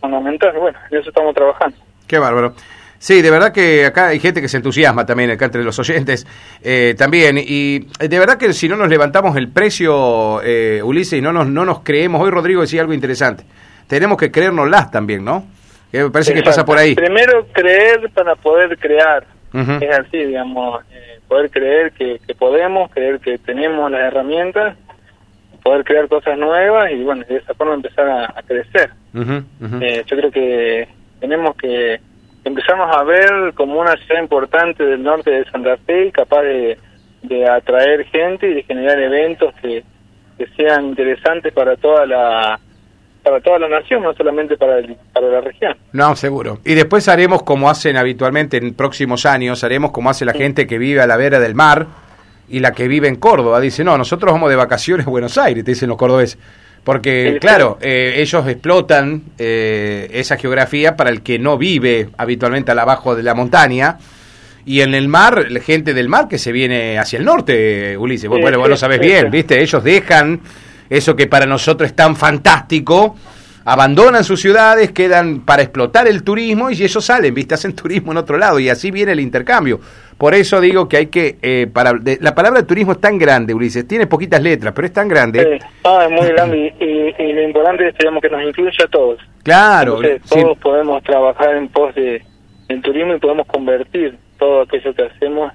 fundamental. 0.00 0.52
Bueno, 0.58 0.78
en 0.90 0.98
eso 0.98 1.08
estamos 1.08 1.34
trabajando. 1.34 1.76
Qué 2.06 2.18
bárbaro. 2.18 2.54
Sí, 2.98 3.20
de 3.20 3.30
verdad 3.30 3.52
que 3.52 3.84
acá 3.84 4.08
hay 4.08 4.18
gente 4.18 4.40
que 4.40 4.48
se 4.48 4.56
entusiasma 4.56 5.04
también 5.04 5.30
acá 5.30 5.44
entre 5.44 5.62
los 5.62 5.78
oyentes 5.78 6.26
eh, 6.62 6.94
también. 6.96 7.36
Y 7.38 7.80
de 7.98 8.18
verdad 8.18 8.38
que 8.38 8.52
si 8.52 8.68
no 8.68 8.76
nos 8.76 8.88
levantamos 8.88 9.36
el 9.36 9.48
precio, 9.48 10.40
eh, 10.42 10.80
Ulises, 10.82 11.18
y 11.18 11.22
no 11.22 11.32
nos, 11.32 11.46
no 11.46 11.64
nos 11.64 11.80
creemos, 11.80 12.22
hoy 12.22 12.30
Rodrigo 12.30 12.62
decía 12.62 12.80
algo 12.80 12.94
interesante, 12.94 13.44
tenemos 13.86 14.16
que 14.16 14.30
creérnoslas 14.30 14.90
también, 14.90 15.24
¿no? 15.24 15.44
Me 15.92 16.10
parece 16.10 16.34
que 16.34 16.42
pasa 16.42 16.64
por 16.64 16.78
ahí. 16.78 16.94
Primero 16.94 17.46
creer 17.52 18.10
para 18.12 18.34
poder 18.36 18.76
crear. 18.78 19.24
Es 19.52 19.98
así, 19.98 20.18
digamos, 20.18 20.82
eh, 20.92 21.18
poder 21.28 21.50
creer 21.50 21.92
que, 21.92 22.20
podemos, 22.38 22.90
creer 22.90 23.20
que 23.20 23.38
tenemos 23.38 23.90
las 23.90 24.02
herramientas, 24.02 24.76
poder 25.62 25.82
crear 25.82 26.08
cosas 26.08 26.36
nuevas 26.36 26.90
y 26.92 27.02
bueno, 27.02 27.24
de 27.26 27.36
esa 27.36 27.54
forma 27.54 27.74
empezar 27.74 28.06
a, 28.06 28.42
crecer. 28.42 28.90
Eh, 29.80 30.04
yo 30.06 30.16
creo 30.16 30.30
que 30.30 30.88
tenemos 31.20 31.56
que 31.56 31.98
empezamos 32.44 32.94
a 32.94 33.02
ver 33.02 33.54
como 33.54 33.80
una 33.80 33.96
ciudad 33.96 34.20
importante 34.20 34.84
del 34.84 35.02
norte 35.02 35.30
de 35.30 35.50
Santa 35.50 35.78
Fe, 35.78 36.12
capaz 36.12 36.42
de, 36.42 36.78
de 37.22 37.48
atraer 37.48 38.04
gente 38.06 38.48
y 38.48 38.54
de 38.54 38.62
generar 38.62 39.00
eventos 39.00 39.54
que, 39.60 39.82
que 40.38 40.46
sean 40.56 40.86
interesantes 40.86 41.52
para 41.52 41.76
toda 41.76 42.06
la 42.06 42.60
para 43.26 43.40
toda 43.40 43.58
la 43.58 43.68
nación, 43.68 44.04
no 44.04 44.14
solamente 44.14 44.56
para, 44.56 44.76
para 45.12 45.26
la 45.26 45.40
región. 45.40 45.76
No, 45.90 46.14
seguro. 46.14 46.60
Y 46.64 46.74
después 46.74 47.08
haremos 47.08 47.42
como 47.42 47.68
hacen 47.68 47.96
habitualmente 47.96 48.56
en 48.56 48.72
próximos 48.74 49.26
años, 49.26 49.64
haremos 49.64 49.90
como 49.90 50.10
hace 50.10 50.24
la 50.24 50.32
gente 50.32 50.64
que 50.68 50.78
vive 50.78 51.00
a 51.00 51.08
la 51.08 51.16
vera 51.16 51.40
del 51.40 51.56
mar 51.56 51.88
y 52.48 52.60
la 52.60 52.70
que 52.70 52.86
vive 52.86 53.08
en 53.08 53.16
Córdoba. 53.16 53.58
Dice, 53.58 53.82
no, 53.82 53.98
nosotros 53.98 54.32
vamos 54.32 54.48
de 54.48 54.54
vacaciones 54.54 55.08
a 55.08 55.10
Buenos 55.10 55.36
Aires, 55.38 55.64
te 55.64 55.72
dicen 55.72 55.88
los 55.88 55.98
cordobeses. 55.98 56.38
Porque, 56.84 57.38
claro, 57.40 57.78
eh, 57.80 58.14
ellos 58.18 58.46
explotan 58.46 59.24
eh, 59.36 60.08
esa 60.12 60.36
geografía 60.36 60.94
para 60.94 61.10
el 61.10 61.22
que 61.22 61.36
no 61.36 61.58
vive 61.58 62.10
habitualmente 62.16 62.70
al 62.70 62.78
abajo 62.78 63.16
de 63.16 63.24
la 63.24 63.34
montaña. 63.34 63.98
Y 64.64 64.82
en 64.82 64.94
el 64.94 65.08
mar, 65.08 65.46
la 65.50 65.58
gente 65.58 65.94
del 65.94 66.08
mar 66.08 66.28
que 66.28 66.38
se 66.38 66.52
viene 66.52 66.96
hacia 66.96 67.18
el 67.18 67.24
norte, 67.24 67.98
Ulises. 67.98 68.30
bueno, 68.30 68.60
vos 68.60 68.68
lo 68.68 68.76
sabés 68.76 69.00
bien, 69.00 69.32
¿viste? 69.32 69.60
Ellos 69.60 69.82
dejan 69.82 70.40
eso 70.90 71.16
que 71.16 71.26
para 71.26 71.46
nosotros 71.46 71.90
es 71.90 71.96
tan 71.96 72.16
fantástico, 72.16 73.16
abandonan 73.66 74.22
sus 74.22 74.40
ciudades, 74.40 74.92
quedan 74.92 75.40
para 75.40 75.62
explotar 75.62 76.06
el 76.06 76.22
turismo 76.22 76.70
y 76.70 76.74
ellos 76.74 77.04
salen, 77.04 77.34
viste, 77.34 77.54
hacen 77.54 77.74
turismo 77.74 78.12
en 78.12 78.18
otro 78.18 78.38
lado 78.38 78.60
y 78.60 78.68
así 78.68 78.92
viene 78.92 79.12
el 79.12 79.20
intercambio. 79.20 79.80
Por 80.16 80.34
eso 80.34 80.60
digo 80.60 80.88
que 80.88 80.96
hay 80.96 81.06
que, 81.08 81.36
eh, 81.42 81.66
para 81.70 81.92
la 82.20 82.34
palabra 82.34 82.64
turismo 82.64 82.92
es 82.92 83.00
tan 83.00 83.18
grande, 83.18 83.52
Ulises, 83.52 83.86
tiene 83.86 84.06
poquitas 84.06 84.40
letras, 84.40 84.72
pero 84.72 84.86
es 84.86 84.92
tan 84.92 85.08
grande. 85.08 85.58
Sí, 85.60 85.66
es 85.84 86.10
muy 86.10 86.28
grande 86.28 86.74
y, 86.78 87.32
lo 87.32 87.42
importante 87.42 87.88
es 87.88 87.94
que 87.96 88.30
nos 88.30 88.42
incluye 88.44 88.84
a 88.84 88.88
todos. 88.88 89.18
Claro. 89.42 89.98
todos 90.28 90.58
podemos 90.58 91.02
trabajar 91.02 91.56
en 91.56 91.68
pos 91.68 91.92
de, 91.96 92.22
del 92.68 92.80
turismo 92.82 93.16
y 93.16 93.18
podemos 93.18 93.48
convertir 93.48 94.16
todo 94.38 94.62
aquello 94.62 94.94
que 94.94 95.02
hacemos 95.02 95.52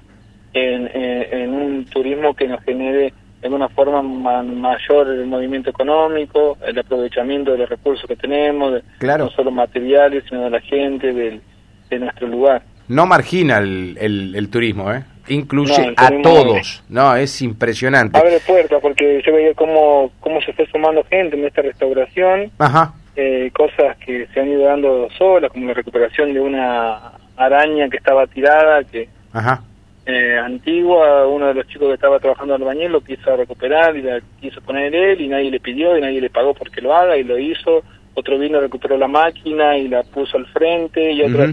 en, 0.52 0.90
en 0.94 1.54
un 1.54 1.86
turismo 1.86 2.34
que 2.34 2.46
nos 2.46 2.62
genere 2.62 3.14
de 3.42 3.48
alguna 3.48 3.68
forma 3.70 4.00
mayor 4.02 5.08
el 5.08 5.26
movimiento 5.26 5.68
económico, 5.68 6.56
el 6.64 6.78
aprovechamiento 6.78 7.50
de 7.50 7.58
los 7.58 7.68
recursos 7.68 8.06
que 8.06 8.14
tenemos, 8.14 8.80
no 9.00 9.30
solo 9.30 9.50
materiales, 9.50 10.22
sino 10.28 10.44
de 10.44 10.50
la 10.50 10.60
gente, 10.60 11.12
de 11.12 11.98
nuestro 11.98 12.28
lugar. 12.28 12.62
No 12.86 13.04
margina 13.04 13.58
el, 13.58 13.96
el, 13.98 14.48
turismo, 14.48 14.92
¿eh? 14.92 15.02
incluye 15.26 15.92
a 15.96 16.10
todos, 16.22 16.84
no, 16.88 17.16
es 17.16 17.42
impresionante. 17.42 18.16
Abre 18.16 18.38
puertas 18.46 18.80
porque 18.80 19.20
se 19.24 19.32
veía 19.32 19.54
cómo, 19.54 20.12
cómo 20.20 20.40
se 20.40 20.52
fue 20.52 20.64
sumando 20.66 21.02
gente 21.10 21.36
en 21.36 21.44
esta 21.44 21.62
restauración, 21.62 22.52
Ajá. 22.58 22.94
Eh, 23.16 23.50
cosas 23.52 23.96
que 23.98 24.28
se 24.32 24.40
han 24.40 24.50
ido 24.50 24.64
dando 24.64 25.08
solas, 25.18 25.50
como 25.50 25.66
la 25.66 25.74
recuperación 25.74 26.32
de 26.32 26.40
una 26.40 27.12
araña 27.36 27.88
que 27.88 27.96
estaba 27.96 28.26
tirada, 28.28 28.84
que 28.84 29.08
Ajá 29.32 29.64
eh, 30.04 30.36
antigua, 30.36 31.26
uno 31.28 31.46
de 31.46 31.54
los 31.54 31.66
chicos 31.68 31.88
que 31.88 31.94
estaba 31.94 32.18
trabajando 32.18 32.56
en 32.56 32.62
el 32.62 32.66
bañil 32.66 32.92
lo 32.92 33.00
quiso 33.02 33.36
recuperar 33.36 33.96
y 33.96 34.02
la 34.02 34.20
quiso 34.40 34.60
poner 34.60 34.92
él 34.94 35.20
y 35.20 35.28
nadie 35.28 35.50
le 35.50 35.60
pidió 35.60 35.96
y 35.96 36.00
nadie 36.00 36.20
le 36.20 36.30
pagó 36.30 36.54
porque 36.54 36.80
lo 36.80 36.94
haga 36.94 37.16
y 37.16 37.22
lo 37.22 37.38
hizo. 37.38 37.82
Otro 38.14 38.38
vino, 38.38 38.60
recuperó 38.60 38.96
la 38.98 39.08
máquina 39.08 39.78
y 39.78 39.88
la 39.88 40.02
puso 40.02 40.36
al 40.36 40.46
frente 40.46 41.12
y 41.12 41.22
otro, 41.22 41.44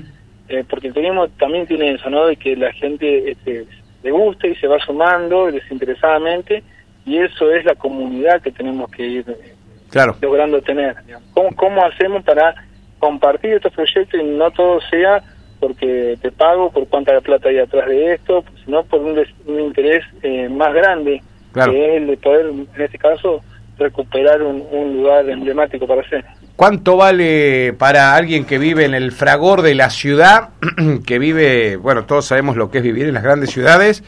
eh, 0.49 0.65
porque 0.67 0.87
el 0.87 0.93
turismo 0.93 1.27
también 1.29 1.67
tiene 1.67 1.93
eso, 1.93 2.09
¿no? 2.09 2.25
De 2.25 2.35
que 2.35 2.55
la 2.55 2.73
gente 2.73 3.31
este, 3.31 3.65
le 4.03 4.11
gusta 4.11 4.47
y 4.47 4.55
se 4.55 4.67
va 4.67 4.79
sumando 4.79 5.51
desinteresadamente 5.51 6.63
y 7.05 7.17
eso 7.17 7.51
es 7.51 7.63
la 7.65 7.75
comunidad 7.75 8.41
que 8.41 8.51
tenemos 8.51 8.89
que 8.91 9.05
ir 9.05 9.25
eh, 9.29 9.53
claro. 9.91 10.15
logrando 10.21 10.61
tener. 10.61 10.95
¿Cómo, 11.33 11.55
¿Cómo 11.55 11.85
hacemos 11.85 12.23
para 12.23 12.55
compartir 12.97 13.53
estos 13.53 13.73
proyectos 13.73 14.19
y 14.19 14.23
no 14.23 14.51
todo 14.51 14.81
sea 14.89 15.23
porque 15.59 16.17
te 16.21 16.31
pago, 16.31 16.71
por 16.71 16.87
cuánta 16.87 17.19
plata 17.21 17.49
hay 17.49 17.59
atrás 17.59 17.87
de 17.87 18.13
esto, 18.13 18.43
sino 18.63 18.83
por 18.83 19.01
un, 19.01 19.19
interés 19.59 20.03
eh, 20.21 20.47
más 20.49 20.73
grande, 20.73 21.21
que 21.53 21.61
es 21.61 22.01
el 22.01 22.07
de 22.07 22.17
poder, 22.17 22.45
en 22.47 22.81
este 22.81 22.97
caso, 22.97 23.41
recuperar 23.77 24.41
un, 24.41 24.93
lugar 24.93 25.29
emblemático 25.29 25.87
para 25.87 26.01
hacer. 26.01 26.25
¿Cuánto 26.55 26.97
vale 26.97 27.73
para 27.77 28.15
alguien 28.15 28.45
que 28.45 28.57
vive 28.57 28.85
en 28.85 28.93
el 28.93 29.11
fragor 29.11 29.61
de 29.61 29.75
la 29.75 29.89
ciudad, 29.89 30.49
que 31.05 31.19
vive, 31.19 31.77
bueno, 31.77 32.05
todos 32.05 32.25
sabemos 32.25 32.57
lo 32.57 32.69
que 32.69 32.79
es 32.79 32.83
vivir 32.83 33.07
en 33.07 33.13
las 33.13 33.23
grandes 33.23 33.51
ciudades, 33.51 34.03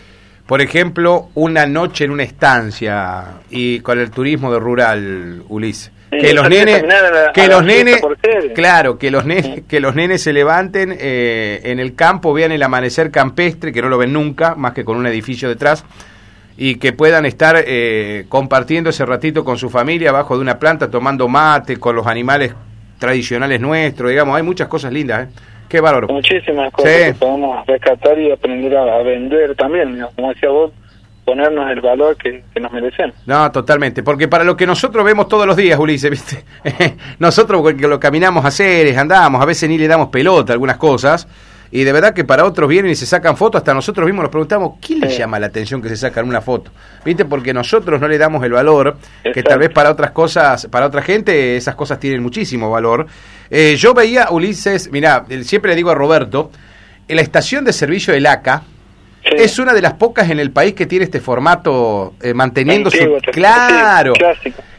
por 0.45 0.61
ejemplo, 0.61 1.29
una 1.33 1.65
noche 1.65 2.03
en 2.03 2.11
una 2.11 2.23
estancia 2.23 3.39
y 3.49 3.79
con 3.79 3.99
el 3.99 4.11
turismo 4.11 4.51
de 4.51 4.59
rural, 4.59 5.43
Ulises? 5.47 5.91
Que 6.11 6.33
los 6.33 6.49
nenes 6.49 6.83
que 7.33 7.47
los 7.47 7.63
nenes 7.63 8.01
claro 8.53 8.97
que 8.97 9.09
los 9.09 9.25
nenes 9.25 9.61
que 9.67 9.79
los 9.79 9.95
nenes 9.95 10.21
se 10.21 10.33
levanten 10.33 10.95
eh, 10.99 11.61
en 11.63 11.79
el 11.79 11.95
campo 11.95 12.33
vean 12.33 12.51
el 12.51 12.61
amanecer 12.61 13.11
campestre 13.11 13.71
que 13.71 13.81
no 13.81 13.87
lo 13.87 13.97
ven 13.97 14.11
nunca 14.11 14.55
más 14.55 14.73
que 14.73 14.83
con 14.83 14.97
un 14.97 15.07
edificio 15.07 15.47
detrás 15.47 15.85
y 16.57 16.75
que 16.75 16.91
puedan 16.91 17.25
estar 17.25 17.55
eh, 17.65 18.25
compartiendo 18.27 18.89
ese 18.89 19.05
ratito 19.05 19.45
con 19.45 19.57
su 19.57 19.69
familia 19.69 20.09
abajo 20.09 20.35
de 20.35 20.41
una 20.41 20.59
planta 20.59 20.91
tomando 20.91 21.29
mate 21.29 21.77
con 21.77 21.95
los 21.95 22.05
animales 22.05 22.53
tradicionales 22.99 23.61
nuestros 23.61 24.09
digamos 24.09 24.35
hay 24.35 24.43
muchas 24.43 24.67
cosas 24.67 24.91
lindas 24.91 25.29
¿eh? 25.29 25.31
qué 25.69 25.79
valor 25.79 26.11
muchísimas 26.11 26.73
cosas 26.73 26.91
que 26.91 27.13
podemos 27.13 27.65
rescatar 27.65 28.19
y 28.19 28.31
aprender 28.31 28.75
a, 28.75 29.01
vender 29.01 29.55
también 29.55 30.05
como 30.15 30.29
decía 30.33 30.49
vos 30.49 30.71
ponernos 31.25 31.69
el 31.71 31.81
valor 31.81 32.17
que, 32.17 32.43
nos 32.59 32.71
merecen. 32.71 33.13
No, 33.25 33.51
totalmente, 33.51 34.03
porque 34.03 34.27
para 34.27 34.43
lo 34.43 34.55
que 34.57 34.65
nosotros 34.65 35.03
vemos 35.05 35.27
todos 35.27 35.45
los 35.45 35.55
días, 35.55 35.79
Ulises, 35.79 36.09
¿viste? 36.09 36.43
nosotros 37.19 37.73
que 37.73 37.87
lo 37.87 37.99
caminamos 37.99 38.43
a 38.45 38.49
hacer, 38.49 38.97
andamos, 38.97 39.41
a 39.41 39.45
veces 39.45 39.69
ni 39.69 39.77
le 39.77 39.87
damos 39.87 40.09
pelota 40.09 40.51
a 40.51 40.55
algunas 40.55 40.77
cosas, 40.77 41.27
y 41.73 41.85
de 41.85 41.93
verdad 41.93 42.13
que 42.13 42.25
para 42.25 42.43
otros 42.43 42.67
vienen 42.67 42.91
y 42.91 42.95
se 42.95 43.05
sacan 43.05 43.37
fotos, 43.37 43.59
hasta 43.59 43.73
nosotros 43.73 44.05
mismos 44.05 44.23
nos 44.23 44.31
preguntamos, 44.31 44.73
¿quién 44.85 44.99
le 44.99 45.09
llama 45.09 45.39
la 45.39 45.47
atención 45.47 45.81
que 45.81 45.87
se 45.87 45.95
sacan 45.95 46.27
una 46.27 46.41
foto? 46.41 46.71
¿Viste? 47.05 47.23
Porque 47.23 47.53
nosotros 47.53 48.01
no 48.01 48.09
le 48.09 48.17
damos 48.17 48.43
el 48.43 48.51
valor, 48.51 48.97
que 49.33 49.41
tal 49.41 49.59
vez 49.59 49.69
para 49.69 49.89
otras 49.89 50.11
cosas, 50.11 50.67
para 50.69 50.85
otra 50.85 51.01
gente, 51.01 51.55
esas 51.55 51.75
cosas 51.75 51.97
tienen 51.97 52.21
muchísimo 52.21 52.69
valor. 52.69 53.07
Eh, 53.49 53.75
yo 53.77 53.93
veía, 53.93 54.27
Ulises, 54.31 54.91
mira, 54.91 55.25
siempre 55.43 55.71
le 55.71 55.77
digo 55.77 55.91
a 55.91 55.95
Roberto, 55.95 56.51
en 57.07 57.15
la 57.15 57.21
estación 57.21 57.63
de 57.63 57.71
servicio 57.71 58.13
del 58.13 58.25
ACA, 58.25 58.63
es 59.37 59.59
una 59.59 59.73
de 59.73 59.81
las 59.81 59.93
pocas 59.93 60.29
en 60.29 60.39
el 60.39 60.51
país 60.51 60.73
que 60.73 60.85
tiene 60.85 61.05
este 61.05 61.19
formato 61.19 62.13
eh, 62.21 62.33
manteniendo 62.33 62.89
su... 62.89 62.97
Claro, 63.31 64.13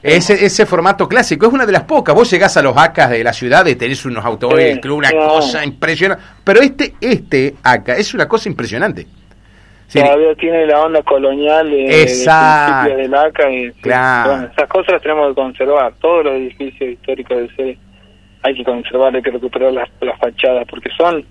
ese, 0.02 0.44
ese 0.44 0.66
formato 0.66 1.08
clásico 1.08 1.46
es 1.46 1.52
una 1.52 1.66
de 1.66 1.72
las 1.72 1.84
pocas. 1.84 2.14
Vos 2.14 2.30
llegás 2.30 2.56
a 2.56 2.62
los 2.62 2.76
ACAs 2.76 3.10
de 3.10 3.24
la 3.24 3.32
ciudad 3.32 3.64
y 3.66 3.76
tenés 3.76 4.04
unos 4.04 4.24
automóviles 4.24 4.78
club, 4.80 4.98
una 4.98 5.12
cosa 5.12 5.64
impresionante. 5.64 6.22
Pero 6.44 6.60
este, 6.60 6.94
este 7.00 7.54
ACA 7.62 7.96
es 7.96 8.12
una 8.14 8.28
cosa 8.28 8.48
impresionante. 8.48 9.06
Todavía 9.92 10.34
tiene 10.36 10.66
la 10.66 10.80
onda 10.80 11.02
colonial 11.02 11.70
de, 11.70 12.02
Exacto. 12.02 12.96
del 12.96 13.14
ACA. 13.14 13.50
Y, 13.50 13.70
claro. 13.72 14.48
esas 14.50 14.68
cosas 14.68 14.94
las 14.94 15.02
tenemos 15.02 15.28
que 15.28 15.34
conservar. 15.34 15.92
Todos 16.00 16.24
los 16.24 16.34
edificios 16.34 16.90
históricos 16.90 17.36
de 17.36 17.48
C 17.56 17.78
hay 18.42 18.54
que 18.54 18.64
conservar, 18.64 19.14
hay 19.14 19.22
que 19.22 19.30
recuperar 19.30 19.72
las, 19.72 19.88
las 20.00 20.18
fachadas 20.18 20.66
porque 20.68 20.90
son 20.96 21.24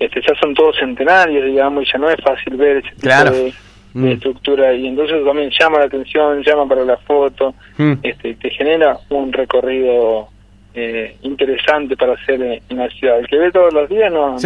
este, 0.00 0.22
ya 0.22 0.34
son 0.40 0.54
todos 0.54 0.76
centenarios, 0.78 1.44
digamos, 1.44 1.84
y 1.84 1.92
ya 1.92 1.98
no 1.98 2.08
es 2.08 2.16
fácil 2.24 2.56
ver 2.56 2.78
ese 2.78 2.88
tipo 2.96 3.08
de, 3.08 3.52
mm. 3.92 4.06
estructura. 4.06 4.72
Y 4.72 4.86
entonces 4.86 5.22
también 5.24 5.50
llama 5.50 5.78
la 5.78 5.84
atención, 5.84 6.42
llama 6.42 6.66
para 6.66 6.84
la 6.84 6.96
foto, 6.96 7.54
mm. 7.76 7.92
este, 8.02 8.34
te 8.34 8.50
genera 8.50 8.98
un 9.10 9.30
recorrido 9.30 10.28
eh, 10.72 11.16
interesante 11.20 11.98
para 11.98 12.14
hacer 12.14 12.62
en 12.66 12.76
la 12.78 12.88
ciudad. 12.88 13.18
El 13.18 13.28
que 13.28 13.36
ve 13.36 13.52
todos 13.52 13.74
los 13.74 13.90
días 13.90 14.10
no, 14.10 14.36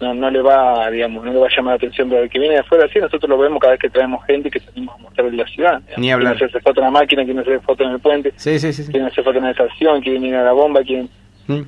no, 0.00 0.12
no, 0.12 0.30
le 0.30 0.42
va, 0.42 0.90
digamos, 0.90 1.24
no 1.24 1.32
le 1.32 1.38
va 1.38 1.46
a 1.46 1.56
llamar 1.56 1.72
la 1.72 1.76
atención, 1.76 2.10
pero 2.10 2.24
el 2.24 2.28
que 2.28 2.38
viene 2.38 2.56
de 2.56 2.60
afuera 2.60 2.86
sí, 2.92 2.98
nosotros 2.98 3.30
lo 3.30 3.38
vemos 3.38 3.60
cada 3.60 3.72
vez 3.72 3.80
que 3.80 3.88
traemos 3.88 4.22
gente 4.26 4.50
que 4.50 4.60
salimos 4.60 4.94
a 4.94 4.98
mostrar 4.98 5.32
la 5.32 5.46
ciudad. 5.46 5.80
Ni 5.96 6.12
hablar. 6.12 6.34
Quieren 6.34 6.48
hacerse 6.48 6.60
foto 6.60 6.80
en 6.80 6.84
la 6.84 6.90
máquina, 6.90 7.24
quieren 7.24 7.40
hacer 7.40 7.60
foto 7.62 7.82
en 7.84 7.90
el 7.92 7.98
puente, 7.98 8.34
sí, 8.36 8.58
sí, 8.58 8.74
sí, 8.74 8.84
quieren 8.90 9.06
hacer 9.06 9.24
foto 9.24 9.38
en 9.38 9.44
la 9.44 9.52
estación, 9.52 10.02
quieren 10.02 10.22
ir 10.22 10.34
a 10.34 10.44
la 10.44 10.52
bomba, 10.52 10.82
quieren... 10.82 11.08
Mm. 11.46 11.62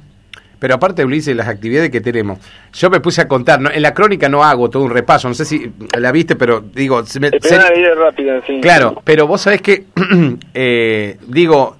Pero 0.58 0.74
aparte, 0.74 1.04
Ulises, 1.04 1.36
las 1.36 1.48
actividades 1.48 1.90
que 1.90 2.00
tenemos, 2.00 2.38
yo 2.72 2.88
me 2.88 3.00
puse 3.00 3.20
a 3.20 3.28
contar, 3.28 3.60
en 3.72 3.82
la 3.82 3.92
crónica 3.92 4.28
no 4.28 4.42
hago 4.42 4.70
todo 4.70 4.84
un 4.84 4.90
repaso, 4.90 5.28
no 5.28 5.34
sé 5.34 5.44
si 5.44 5.70
la 5.98 6.10
viste, 6.12 6.34
pero 6.34 6.60
digo... 6.60 7.04
Se 7.04 7.20
me, 7.20 7.30
rápida, 7.30 8.40
sí. 8.46 8.60
Claro, 8.60 9.00
pero 9.04 9.26
vos 9.26 9.42
sabés 9.42 9.60
que, 9.60 9.84
eh, 10.54 11.18
digo, 11.26 11.76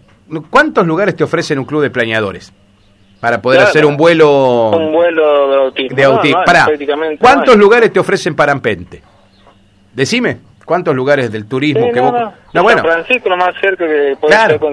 ¿cuántos 0.50 0.86
lugares 0.86 1.16
te 1.16 1.24
ofrecen 1.24 1.58
un 1.58 1.64
club 1.64 1.82
de 1.82 1.90
planeadores? 1.90 2.52
Para 3.20 3.40
poder 3.40 3.60
hacer 3.60 3.86
un 3.86 3.96
vuelo... 3.96 4.70
Un 4.70 4.92
vuelo 4.92 5.50
de 5.50 5.56
autismo. 5.56 5.96
De 5.96 6.04
autismo. 6.04 6.42
¿cuántos 7.18 7.56
lugares 7.56 7.90
te 7.90 7.98
ofrecen 7.98 8.36
para 8.36 8.52
Ampente? 8.52 9.02
Decime. 9.94 10.36
¿Cuántos 10.66 10.96
lugares 10.96 11.30
del 11.30 11.46
turismo 11.46 11.92
que 11.92 12.00
no, 12.00 12.10
vos... 12.10 12.32
No, 12.52 12.62
bueno. 12.64 12.82
Francisco 12.82 13.28
lo 13.28 13.36
más 13.36 13.54
cerca 13.60 13.86
que 13.86 14.16
puede 14.20 14.34
claro, 14.34 14.72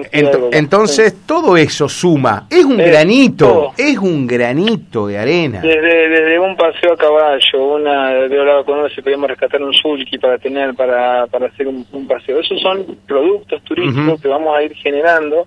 entonces 0.50 1.24
todo 1.24 1.56
eso 1.56 1.88
suma. 1.88 2.48
Es 2.50 2.64
un 2.64 2.76
granito, 2.76 3.72
es 3.78 3.96
un 3.98 4.26
granito 4.26 5.06
de 5.06 5.18
arena. 5.18 5.60
Desde, 5.60 6.08
desde 6.08 6.38
un 6.40 6.56
paseo 6.56 6.94
a 6.94 6.96
caballo, 6.96 7.64
una 7.76 8.08
de 8.28 8.40
hablado 8.40 8.64
con 8.64 8.80
uno 8.80 8.88
si 8.88 9.02
podíamos 9.02 9.30
rescatar 9.30 9.62
un 9.62 9.72
sulky 9.72 10.18
para 10.18 10.36
tener, 10.38 10.74
para, 10.74 11.28
para 11.28 11.46
hacer 11.46 11.68
un, 11.68 11.84
paseo. 12.08 12.40
Esos 12.40 12.60
son 12.60 12.84
productos 13.06 13.62
turísticos 13.62 14.20
que 14.20 14.28
vamos 14.28 14.56
a 14.56 14.62
ir 14.64 14.74
generando 14.74 15.46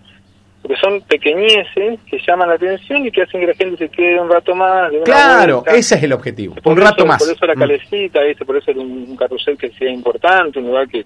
porque 0.67 0.81
son 0.81 1.01
pequeñeces 1.01 1.99
que 2.09 2.19
llaman 2.27 2.49
la 2.49 2.55
atención 2.55 3.05
y 3.05 3.11
que 3.11 3.21
hacen 3.21 3.39
que 3.39 3.47
la 3.47 3.53
gente 3.53 3.77
se 3.77 3.89
quede 3.89 4.19
un 4.19 4.29
rato 4.29 4.53
más. 4.53 4.91
claro, 5.05 5.63
ese 5.65 5.95
es 5.95 6.03
el 6.03 6.11
objetivo, 6.11 6.55
un 6.65 6.75
rato 6.75 7.05
más. 7.05 7.23
Por 7.23 7.33
eso 7.33 7.45
la 7.45 7.55
mm. 7.55 7.59
calecita, 7.59 8.19
por 8.45 8.57
eso 8.57 8.71
un, 8.71 9.15
carrusel 9.15 9.57
que 9.57 9.69
sea 9.71 9.89
importante, 9.89 10.59
un 10.59 10.67
lugar 10.67 10.89
que 10.89 11.05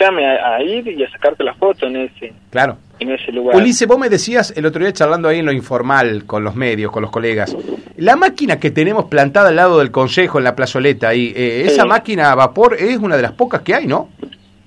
llame 0.00 0.26
a, 0.26 0.60
ir 0.62 0.88
y 0.88 1.04
a 1.04 1.10
sacarte 1.10 1.44
la 1.44 1.54
foto 1.54 1.86
en 1.86 1.96
ese, 1.96 2.32
claro. 2.50 2.76
en 2.98 3.12
ese 3.12 3.30
lugar. 3.30 3.54
Ulises, 3.54 3.86
vos 3.86 3.98
me 3.98 4.08
decías 4.08 4.52
el 4.56 4.66
otro 4.66 4.80
día 4.80 4.92
charlando 4.92 5.28
ahí 5.28 5.38
en 5.38 5.46
lo 5.46 5.52
informal 5.52 6.24
con 6.26 6.42
los 6.42 6.56
medios, 6.56 6.90
con 6.90 7.02
los 7.02 7.12
colegas, 7.12 7.56
la 7.96 8.16
máquina 8.16 8.58
que 8.58 8.72
tenemos 8.72 9.04
plantada 9.04 9.50
al 9.50 9.56
lado 9.56 9.78
del 9.78 9.92
consejo 9.92 10.38
en 10.38 10.44
la 10.44 10.56
plazoleta, 10.56 11.08
ahí, 11.10 11.32
eh, 11.36 11.62
esa 11.66 11.84
máquina 11.84 12.32
a 12.32 12.34
vapor 12.34 12.74
es 12.74 12.96
una 12.96 13.16
de 13.16 13.22
las 13.22 13.32
pocas 13.32 13.62
que 13.62 13.74
hay, 13.74 13.86
¿no? 13.86 14.08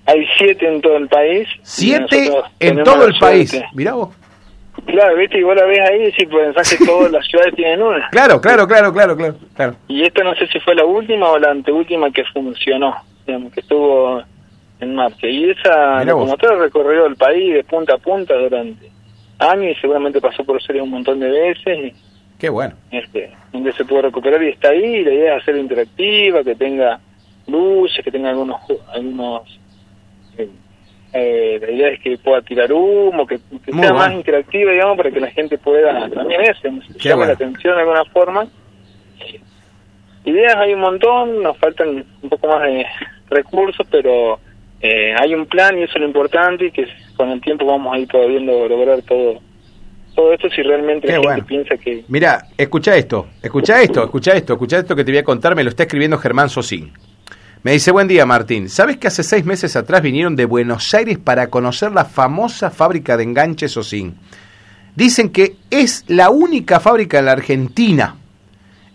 Hay 0.06 0.26
siete 0.38 0.68
en 0.68 0.82
todo 0.82 0.98
el 0.98 1.08
país. 1.08 1.48
Siete 1.62 2.32
en 2.60 2.84
todo 2.84 3.06
el 3.06 3.14
país. 3.20 3.62
Mirá 3.74 3.94
vos. 3.94 4.21
Claro, 4.86 5.16
viste, 5.16 5.40
y 5.40 5.44
vos 5.44 5.56
la 5.56 5.66
ves 5.66 5.80
ahí 5.80 6.08
y 6.08 6.12
si 6.12 6.26
pensás 6.26 6.76
que 6.76 6.86
todas 6.86 7.12
las 7.12 7.26
ciudades 7.26 7.56
tienen 7.56 7.82
una. 7.82 8.10
Claro, 8.10 8.42
claro, 8.42 8.68
claro, 8.68 8.94
claro, 8.94 9.16
claro, 9.16 9.76
Y 9.88 10.04
esta 10.04 10.24
no 10.24 10.36
sé 10.36 10.48
si 10.48 10.60
fue 10.60 10.76
la 10.76 10.86
última 10.86 11.30
o 11.30 11.38
la 11.38 11.52
anteúltima 11.52 12.12
que 12.12 12.24
funcionó, 12.26 12.96
digamos, 13.26 13.54
que 13.54 13.62
estuvo 13.62 14.24
en 14.80 14.96
marcha. 14.96 15.28
Y 15.28 15.50
esa, 15.50 16.04
como 16.12 16.36
todo 16.38 16.60
recorrido 16.60 17.06
el 17.06 17.16
país 17.16 17.54
de 17.54 17.64
punta 17.64 17.96
a 17.96 17.98
punta 17.98 18.36
durante 18.36 18.92
años 19.40 19.78
y 19.78 19.82
seguramente 19.82 20.20
pasó 20.20 20.44
por 20.44 20.62
serie 20.62 20.82
un 20.82 20.90
montón 20.90 21.20
de 21.20 21.30
veces. 21.30 21.94
Qué 22.38 22.50
bueno. 22.50 22.74
Este, 22.90 23.32
donde 23.54 23.72
se 23.74 23.86
pudo 23.86 24.04
recuperar 24.04 24.42
y 24.44 24.50
está 24.50 24.70
ahí. 24.70 25.04
La 25.04 25.14
idea 25.14 25.36
es 25.36 25.44
hacerla 25.44 25.62
interactiva, 25.62 26.44
que 26.44 26.56
tenga 26.56 27.00
luces, 27.48 28.04
que 28.04 28.12
tenga 28.12 28.30
algunos 28.30 28.60
algunos 28.94 29.60
eh, 30.38 30.50
eh, 31.14 31.60
la 31.62 31.72
idea 31.72 31.90
es 31.90 32.00
que 32.00 32.18
pueda 32.18 32.42
tirar 32.42 32.72
humo, 32.72 33.28
que, 33.28 33.40
sea 33.66 33.94
más 33.94 34.14
interactiva, 34.14 34.72
digamos, 34.72 34.98
para 34.98 35.12
que 35.12 35.20
la 35.20 35.32
gente 35.32 35.58
pueda 35.58 36.10
también 36.10 36.42
eso, 36.42 36.70
llame 37.00 37.28
la 37.28 37.34
atención 37.34 37.76
de 37.76 37.82
alguna 37.82 38.06
forma. 38.06 38.48
Ideas 40.24 40.56
hay 40.56 40.74
un 40.74 40.82
montón, 40.82 41.42
nos 41.42 41.58
faltan 41.58 42.06
un 42.22 42.30
poco 42.30 42.48
más 42.48 42.62
de 42.64 42.86
recursos, 43.30 43.86
pero 43.90 44.40
eh, 44.80 45.14
hay 45.20 45.34
un 45.34 45.48
plan 45.48 45.78
y 45.78 45.84
eso 45.84 45.94
es 45.96 46.02
lo 46.02 46.08
importante 46.08 46.66
y 46.66 46.72
que 46.72 46.88
con 47.16 47.30
el 47.30 47.42
tiempo 47.42 47.66
vamos 47.66 47.94
a 47.94 48.00
ir 48.00 48.08
pudiendo 48.08 48.68
lograr 48.68 49.02
todo 49.02 49.40
todo 50.16 50.34
esto 50.34 50.50
si 50.50 50.62
realmente 50.62 51.08
la 51.08 51.22
gente 51.36 51.48
piensa 51.48 51.78
que... 51.78 52.04
Mira, 52.10 52.48
escucha 52.58 52.96
esto, 52.96 53.28
escucha 53.42 53.82
esto, 53.82 54.04
escucha 54.04 54.34
esto, 54.34 54.54
escucha 54.54 54.80
esto 54.80 54.96
que 54.96 55.04
te 55.06 55.12
voy 55.12 55.20
a 55.20 55.24
contar, 55.24 55.56
me 55.56 55.64
lo 55.64 55.70
está 55.70 55.84
escribiendo 55.84 56.18
Germán 56.18 56.50
Sosín. 56.50 56.92
Me 57.64 57.74
dice, 57.74 57.92
buen 57.92 58.08
día 58.08 58.26
Martín, 58.26 58.70
¿sabes 58.70 58.98
que 58.98 59.08
hace 59.08 59.22
seis 59.22 59.46
meses 59.46 59.76
atrás 59.76 60.02
vinieron 60.02 60.36
de 60.36 60.46
Buenos 60.46 60.92
Aires 60.96 61.20
para 61.20 61.52
conocer 61.52 61.92
la 61.92 62.06
famosa 62.06 62.72
fábrica 62.72 63.18
de 63.18 63.24
enganches 63.24 63.74
Sosín? 63.74 64.16
Dicen 64.96 65.30
que 65.30 65.58
es 65.70 66.04
la 66.08 66.32
única 66.32 66.80
fábrica 66.80 67.20
en 67.20 67.26
la 67.26 67.34
Argentina. 67.34 68.16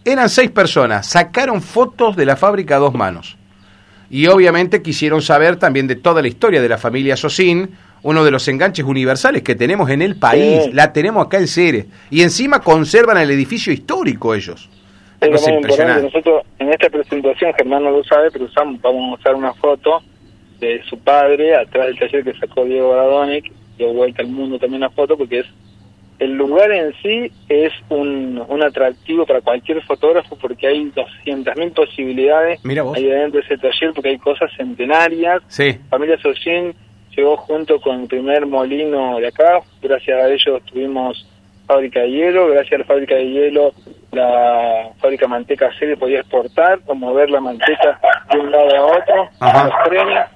Eran 0.04 0.28
seis 0.28 0.50
personas, 0.50 1.06
sacaron 1.06 1.62
fotos 1.62 2.16
de 2.16 2.26
la 2.26 2.34
fábrica 2.34 2.74
a 2.74 2.80
dos 2.80 2.92
manos. 2.92 3.36
Y 4.10 4.26
obviamente 4.26 4.82
quisieron 4.82 5.22
saber 5.22 5.58
también 5.58 5.86
de 5.86 5.94
toda 5.94 6.20
la 6.20 6.26
historia 6.26 6.60
de 6.60 6.68
la 6.68 6.76
familia 6.76 7.16
Sosín, 7.16 7.70
uno 8.02 8.24
de 8.24 8.32
los 8.32 8.48
enganches 8.48 8.84
universales 8.84 9.44
que 9.44 9.54
tenemos 9.54 9.90
en 9.90 10.02
el 10.02 10.16
país, 10.16 10.74
la 10.74 10.92
tenemos 10.92 11.24
acá 11.24 11.38
en 11.38 11.46
Ceres, 11.46 11.86
y 12.10 12.22
encima 12.22 12.58
conservan 12.58 13.18
el 13.18 13.30
edificio 13.30 13.72
histórico 13.72 14.34
ellos. 14.34 14.68
Es 15.20 15.48
importante. 15.48 16.02
Nosotros 16.02 16.42
en 16.58 16.70
esta 16.70 16.90
presentación, 16.90 17.52
Germán 17.54 17.84
no 17.84 17.90
lo 17.90 18.04
sabe, 18.04 18.30
pero 18.30 18.44
usamos, 18.44 18.80
vamos 18.80 19.02
a 19.02 19.10
mostrar 19.10 19.34
una 19.34 19.54
foto 19.54 20.02
de 20.60 20.82
su 20.84 20.98
padre 20.98 21.54
atrás 21.54 21.86
del 21.86 21.98
taller 21.98 22.24
que 22.24 22.34
sacó 22.34 22.64
Diego 22.64 22.90
Baradonic, 22.90 23.52
dio 23.76 23.92
vuelta 23.92 24.22
al 24.22 24.28
mundo 24.28 24.58
también 24.58 24.80
la 24.80 24.90
foto 24.90 25.16
porque 25.16 25.40
es 25.40 25.46
el 26.18 26.32
lugar 26.32 26.70
en 26.72 26.94
sí 27.02 27.30
es 27.48 27.72
un, 27.90 28.42
un 28.48 28.62
atractivo 28.62 29.26
para 29.26 29.42
cualquier 29.42 29.82
fotógrafo 29.82 30.36
porque 30.36 30.66
hay 30.66 30.90
200.000 30.90 31.74
posibilidades 31.74 32.60
ahí 32.64 33.04
dentro 33.04 33.40
de 33.40 33.46
ese 33.46 33.58
taller 33.58 33.92
porque 33.94 34.10
hay 34.10 34.18
cosas 34.18 34.50
centenarias. 34.56 35.42
Sí. 35.48 35.78
Familia 35.90 36.18
Socin 36.18 36.74
llegó 37.14 37.36
junto 37.36 37.80
con 37.80 38.02
el 38.02 38.08
primer 38.08 38.46
molino 38.46 39.18
de 39.18 39.28
acá, 39.28 39.60
gracias 39.82 40.22
a 40.22 40.28
ellos 40.30 40.62
tuvimos 40.64 41.28
fábrica 41.66 42.00
de 42.00 42.10
hielo, 42.10 42.48
gracias 42.48 42.74
a 42.74 42.78
la 42.78 42.84
fábrica 42.84 43.14
de 43.14 43.30
hielo 43.30 43.74
la 44.16 44.90
fábrica 44.98 45.28
manteca 45.28 45.70
se 45.78 45.96
podía 45.96 46.20
exportar, 46.20 46.80
o 46.86 46.94
mover 46.94 47.30
la 47.30 47.40
manteca 47.40 48.00
de 48.32 48.38
un 48.40 48.50
lado 48.50 48.76
a 48.76 48.86
otro, 48.86 49.28
los 49.40 49.88
trenes. 49.88 50.26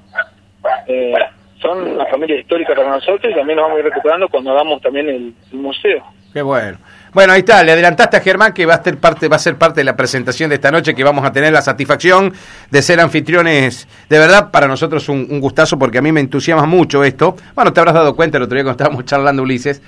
Eh, 0.86 1.14
son 1.60 1.92
una 1.92 2.06
familia 2.06 2.36
histórica 2.38 2.74
para 2.74 2.90
nosotros 2.90 3.32
y 3.32 3.34
también 3.34 3.56
nos 3.56 3.64
vamos 3.64 3.76
a 3.76 3.80
ir 3.80 3.86
recuperando 3.86 4.28
cuando 4.28 4.52
hagamos 4.52 4.80
también 4.80 5.08
el 5.08 5.34
museo. 5.52 6.02
Qué 6.32 6.42
bueno. 6.42 6.78
Bueno, 7.12 7.32
ahí 7.32 7.40
está, 7.40 7.64
le 7.64 7.72
adelantaste 7.72 8.16
a 8.16 8.20
Germán 8.20 8.52
que 8.52 8.64
va 8.66 8.74
a 8.74 8.84
ser 8.84 8.98
parte, 8.98 9.26
va 9.26 9.34
a 9.34 9.40
ser 9.40 9.56
parte 9.56 9.80
de 9.80 9.84
la 9.84 9.96
presentación 9.96 10.48
de 10.48 10.54
esta 10.54 10.70
noche, 10.70 10.94
que 10.94 11.02
vamos 11.02 11.24
a 11.24 11.32
tener 11.32 11.52
la 11.52 11.60
satisfacción 11.60 12.32
de 12.70 12.82
ser 12.82 13.00
anfitriones. 13.00 13.88
De 14.08 14.16
verdad, 14.16 14.52
para 14.52 14.68
nosotros 14.68 15.08
un, 15.08 15.26
un 15.28 15.40
gustazo 15.40 15.76
porque 15.76 15.98
a 15.98 16.02
mí 16.02 16.12
me 16.12 16.20
entusiasma 16.20 16.66
mucho 16.66 17.02
esto. 17.02 17.34
Bueno, 17.56 17.72
te 17.72 17.80
habrás 17.80 17.94
dado 17.94 18.14
cuenta 18.14 18.36
el 18.36 18.44
otro 18.44 18.54
día 18.54 18.62
cuando 18.62 18.80
estábamos 18.80 19.04
charlando, 19.06 19.42
Ulises. 19.42 19.82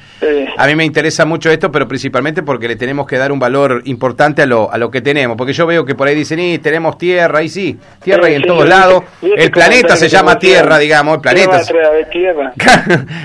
A 0.56 0.66
mí 0.66 0.74
me 0.74 0.84
interesa 0.84 1.24
mucho 1.24 1.48
esto, 1.48 1.70
pero 1.70 1.86
principalmente 1.86 2.42
porque 2.42 2.66
le 2.66 2.74
tenemos 2.74 3.06
que 3.06 3.18
dar 3.18 3.30
un 3.30 3.38
valor 3.38 3.82
importante 3.84 4.42
a 4.42 4.46
lo, 4.46 4.72
a 4.72 4.76
lo 4.78 4.90
que 4.90 5.00
tenemos. 5.00 5.36
Porque 5.36 5.52
yo 5.52 5.64
veo 5.64 5.84
que 5.84 5.94
por 5.94 6.08
ahí 6.08 6.16
dicen, 6.16 6.40
y 6.40 6.58
tenemos 6.58 6.98
tierra, 6.98 7.40
y 7.44 7.48
sí, 7.48 7.78
tierra 8.02 8.28
y 8.28 8.34
en 8.34 8.42
todos 8.42 8.68
lados. 8.68 9.04
El 9.22 9.50
planeta 9.52 9.94
se 9.94 10.08
llama 10.08 10.40
tierra, 10.40 10.76
digamos, 10.78 11.14
el 11.16 11.20
planeta. 11.20 11.60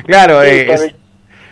claro, 0.05 0.43
eh, 0.43 0.93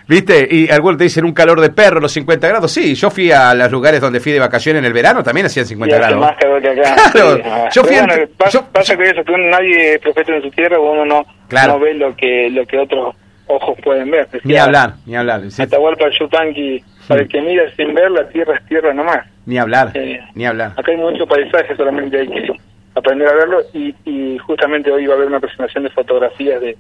¿Viste? 0.08 0.48
Y 0.50 0.70
algunos 0.70 0.98
te 0.98 1.06
dicen 1.06 1.26
un 1.26 1.34
calor 1.34 1.60
de 1.60 1.70
perro, 1.70 2.00
los 2.00 2.12
50 2.12 2.48
grados. 2.48 2.72
Sí, 2.72 2.94
yo 2.96 3.10
fui 3.10 3.32
a 3.32 3.54
los 3.54 3.72
lugares 3.72 4.00
donde 4.02 4.20
fui 4.20 4.32
de 4.32 4.40
vacaciones 4.40 4.80
en 4.80 4.86
el 4.86 4.94
verano, 4.94 5.24
también 5.24 5.48
hacían 5.48 5.66
50 5.66 5.96
grados. 5.96 6.20
más 6.20 6.38
calor 6.38 6.62
que 6.62 6.70
acá. 6.70 6.96
Claro, 7.12 7.70
yo 7.74 7.84
fui 7.84 7.96
pasa, 8.38 8.98
que 8.98 9.10
eso, 9.10 9.24
que 9.24 9.38
nadie 9.38 9.94
es 9.96 10.00
profeta 10.00 10.36
en 10.36 10.42
su 10.44 10.52
tierra, 10.52 10.80
uno 10.80 11.06
no, 11.06 11.26
no 11.50 11.80
ve 11.80 11.94
lo 11.94 12.16
que, 12.16 12.50
lo 12.50 12.66
que 12.66 12.78
otros 12.78 13.16
ojos 13.48 13.78
pueden 13.84 14.12
ver. 14.12 14.28
ni 14.44 14.58
hablar, 14.58 14.94
ni 15.06 15.16
hablar. 15.16 15.42
Atahualpa 15.58 16.06
Yupanqui, 16.20 16.84
para 17.08 17.22
el 17.22 17.28
que 17.28 17.42
mira 17.42 17.64
sin 17.76 17.94
ver, 17.94 18.12
la 18.12 18.28
tierra 18.30 18.56
es 18.56 18.66
tierra 18.68 18.94
nomás. 18.94 19.26
Ni 19.46 19.58
hablar, 19.58 19.92
eh, 19.94 20.20
ni 20.34 20.46
hablar. 20.46 20.72
Acá 20.76 20.92
hay 20.92 20.98
mucho 20.98 21.26
paisaje, 21.28 21.76
solamente 21.76 22.20
hay 22.20 22.28
que 22.28 22.48
aprender 22.96 23.28
a 23.28 23.34
verlo 23.34 23.62
y, 23.74 23.94
y 24.06 24.38
justamente 24.40 24.92
hoy 24.92 25.06
va 25.06 25.14
a 25.14 25.18
haber 25.18 25.28
una 25.28 25.40
presentación 25.40 25.84
de 25.84 25.90
fotografías 25.92 26.62
de 26.62 26.78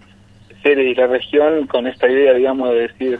y 0.71 0.95
la 0.95 1.07
región 1.07 1.67
con 1.67 1.87
esta 1.87 2.09
idea, 2.09 2.33
digamos, 2.33 2.69
de 2.69 2.87
decir, 2.87 3.19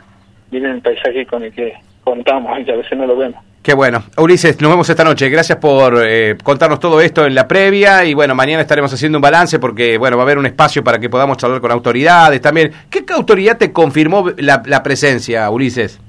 miren 0.52 0.72
el 0.72 0.82
paisaje 0.82 1.26
con 1.26 1.44
el 1.44 1.54
que 1.54 1.74
contamos 2.04 2.60
y 2.66 2.72
a 2.72 2.76
veces 2.76 2.98
no 2.98 3.06
lo 3.06 3.16
vemos. 3.16 3.44
Qué 3.62 3.74
bueno. 3.74 4.04
Ulises, 4.18 4.62
nos 4.62 4.70
vemos 4.70 4.88
esta 4.88 5.04
noche. 5.04 5.28
Gracias 5.28 5.58
por 5.58 5.96
eh, 6.06 6.38
contarnos 6.44 6.80
todo 6.80 7.02
esto 7.02 7.26
en 7.26 7.34
la 7.34 7.48
previa 7.48 8.06
y 8.06 8.14
bueno, 8.14 8.36
mañana 8.36 8.62
estaremos 8.62 8.94
haciendo 8.94 9.18
un 9.18 9.24
balance 9.24 9.58
porque 9.58 9.98
bueno, 9.98 10.18
va 10.18 10.24
a 10.24 10.26
haber 10.26 10.38
un 10.38 10.46
espacio 10.46 10.84
para 10.84 11.00
que 11.00 11.10
podamos 11.10 11.44
hablar 11.44 11.62
con 11.62 11.72
autoridades 11.72 12.40
también. 12.42 12.72
¿Qué 12.92 13.04
autoridad 13.12 13.58
te 13.58 13.74
confirmó 13.74 14.30
la, 14.38 14.84
presencia, 14.84 15.50
Ulises? 15.50 16.00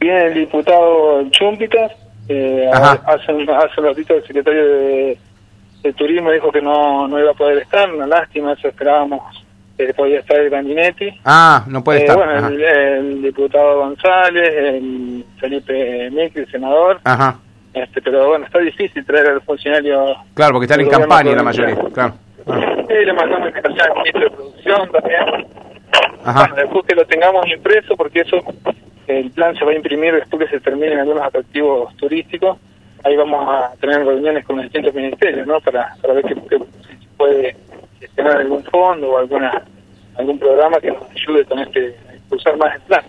Viene 0.00 0.26
el 0.26 0.34
diputado 0.34 1.30
Chumpitas, 1.30 1.92
eh, 2.28 2.68
hace, 2.72 3.00
hace 3.06 3.32
un 3.32 3.46
ratito 3.46 4.14
el 4.14 4.26
secretario 4.26 4.66
de, 4.66 5.18
Turismo 5.96 6.32
dijo 6.32 6.50
que 6.50 6.60
no, 6.60 7.06
no 7.06 7.20
iba 7.20 7.30
a 7.30 7.34
poder 7.34 7.58
estar, 7.58 7.88
una 7.94 8.08
lástima, 8.08 8.54
eso 8.54 8.66
esperábamos 8.66 9.45
podía 9.96 10.20
estar 10.20 10.38
el 10.38 10.50
Grandinetti. 10.50 11.20
Ah, 11.24 11.64
no 11.68 11.84
puede 11.84 12.00
eh, 12.00 12.02
estar. 12.02 12.16
Bueno, 12.16 12.48
el, 12.48 13.22
diputado 13.22 13.80
González, 13.80 14.52
el 14.56 15.24
Felipe 15.38 16.10
Micri, 16.10 16.42
el 16.42 16.50
senador. 16.50 17.00
Ajá. 17.04 17.38
Este, 17.74 18.00
pero 18.00 18.28
bueno, 18.28 18.46
está 18.46 18.58
difícil 18.58 19.04
traer 19.04 19.28
a 19.28 19.34
los 19.34 19.44
funcionarios. 19.44 20.16
Claro, 20.34 20.54
porque 20.54 20.64
están 20.64 20.80
en 20.80 20.88
campaña 20.88 21.34
la 21.34 21.42
mayoría. 21.42 21.76
Claro. 21.92 22.14
Sí, 22.46 22.94
le 23.04 23.12
mandamos 23.12 23.48
el 23.48 23.94
ministro 23.94 24.20
de 24.20 24.30
producción 24.30 24.90
también. 24.92 25.46
Ajá. 26.24 26.40
Bueno, 26.40 26.54
después 26.56 26.86
que 26.86 26.94
lo 26.94 27.04
tengamos 27.06 27.46
impreso, 27.48 27.96
porque 27.96 28.20
eso, 28.20 28.38
el 29.06 29.30
plan 29.32 29.54
se 29.56 29.64
va 29.64 29.72
a 29.72 29.74
imprimir 29.74 30.14
después 30.14 30.48
que 30.48 30.56
se 30.56 30.60
terminen 30.60 31.00
algunos 31.00 31.22
atractivos 31.22 31.94
turísticos. 31.96 32.56
Ahí 33.04 33.14
vamos 33.14 33.46
a 33.46 33.72
tener 33.78 34.04
reuniones 34.04 34.44
con 34.46 34.56
los 34.56 34.64
distintos 34.64 34.94
ministerios, 34.94 35.46
¿no? 35.46 35.60
Para, 35.60 35.94
para 36.00 36.14
ver 36.14 36.24
qué, 36.24 36.34
qué 36.48 36.58
puede 37.16 37.56
gestionar 38.00 38.38
algún 38.38 38.64
fondo 38.64 39.10
o 39.10 39.18
alguna 39.18 39.62
algún 40.16 40.38
programa 40.38 40.80
que 40.80 40.90
nos 40.90 41.02
ayude 41.10 41.44
con 41.44 41.58
este 41.58 41.96
a 42.08 42.14
impulsar 42.14 42.56
más 42.56 42.74
el 42.74 42.80
plan. 42.82 43.04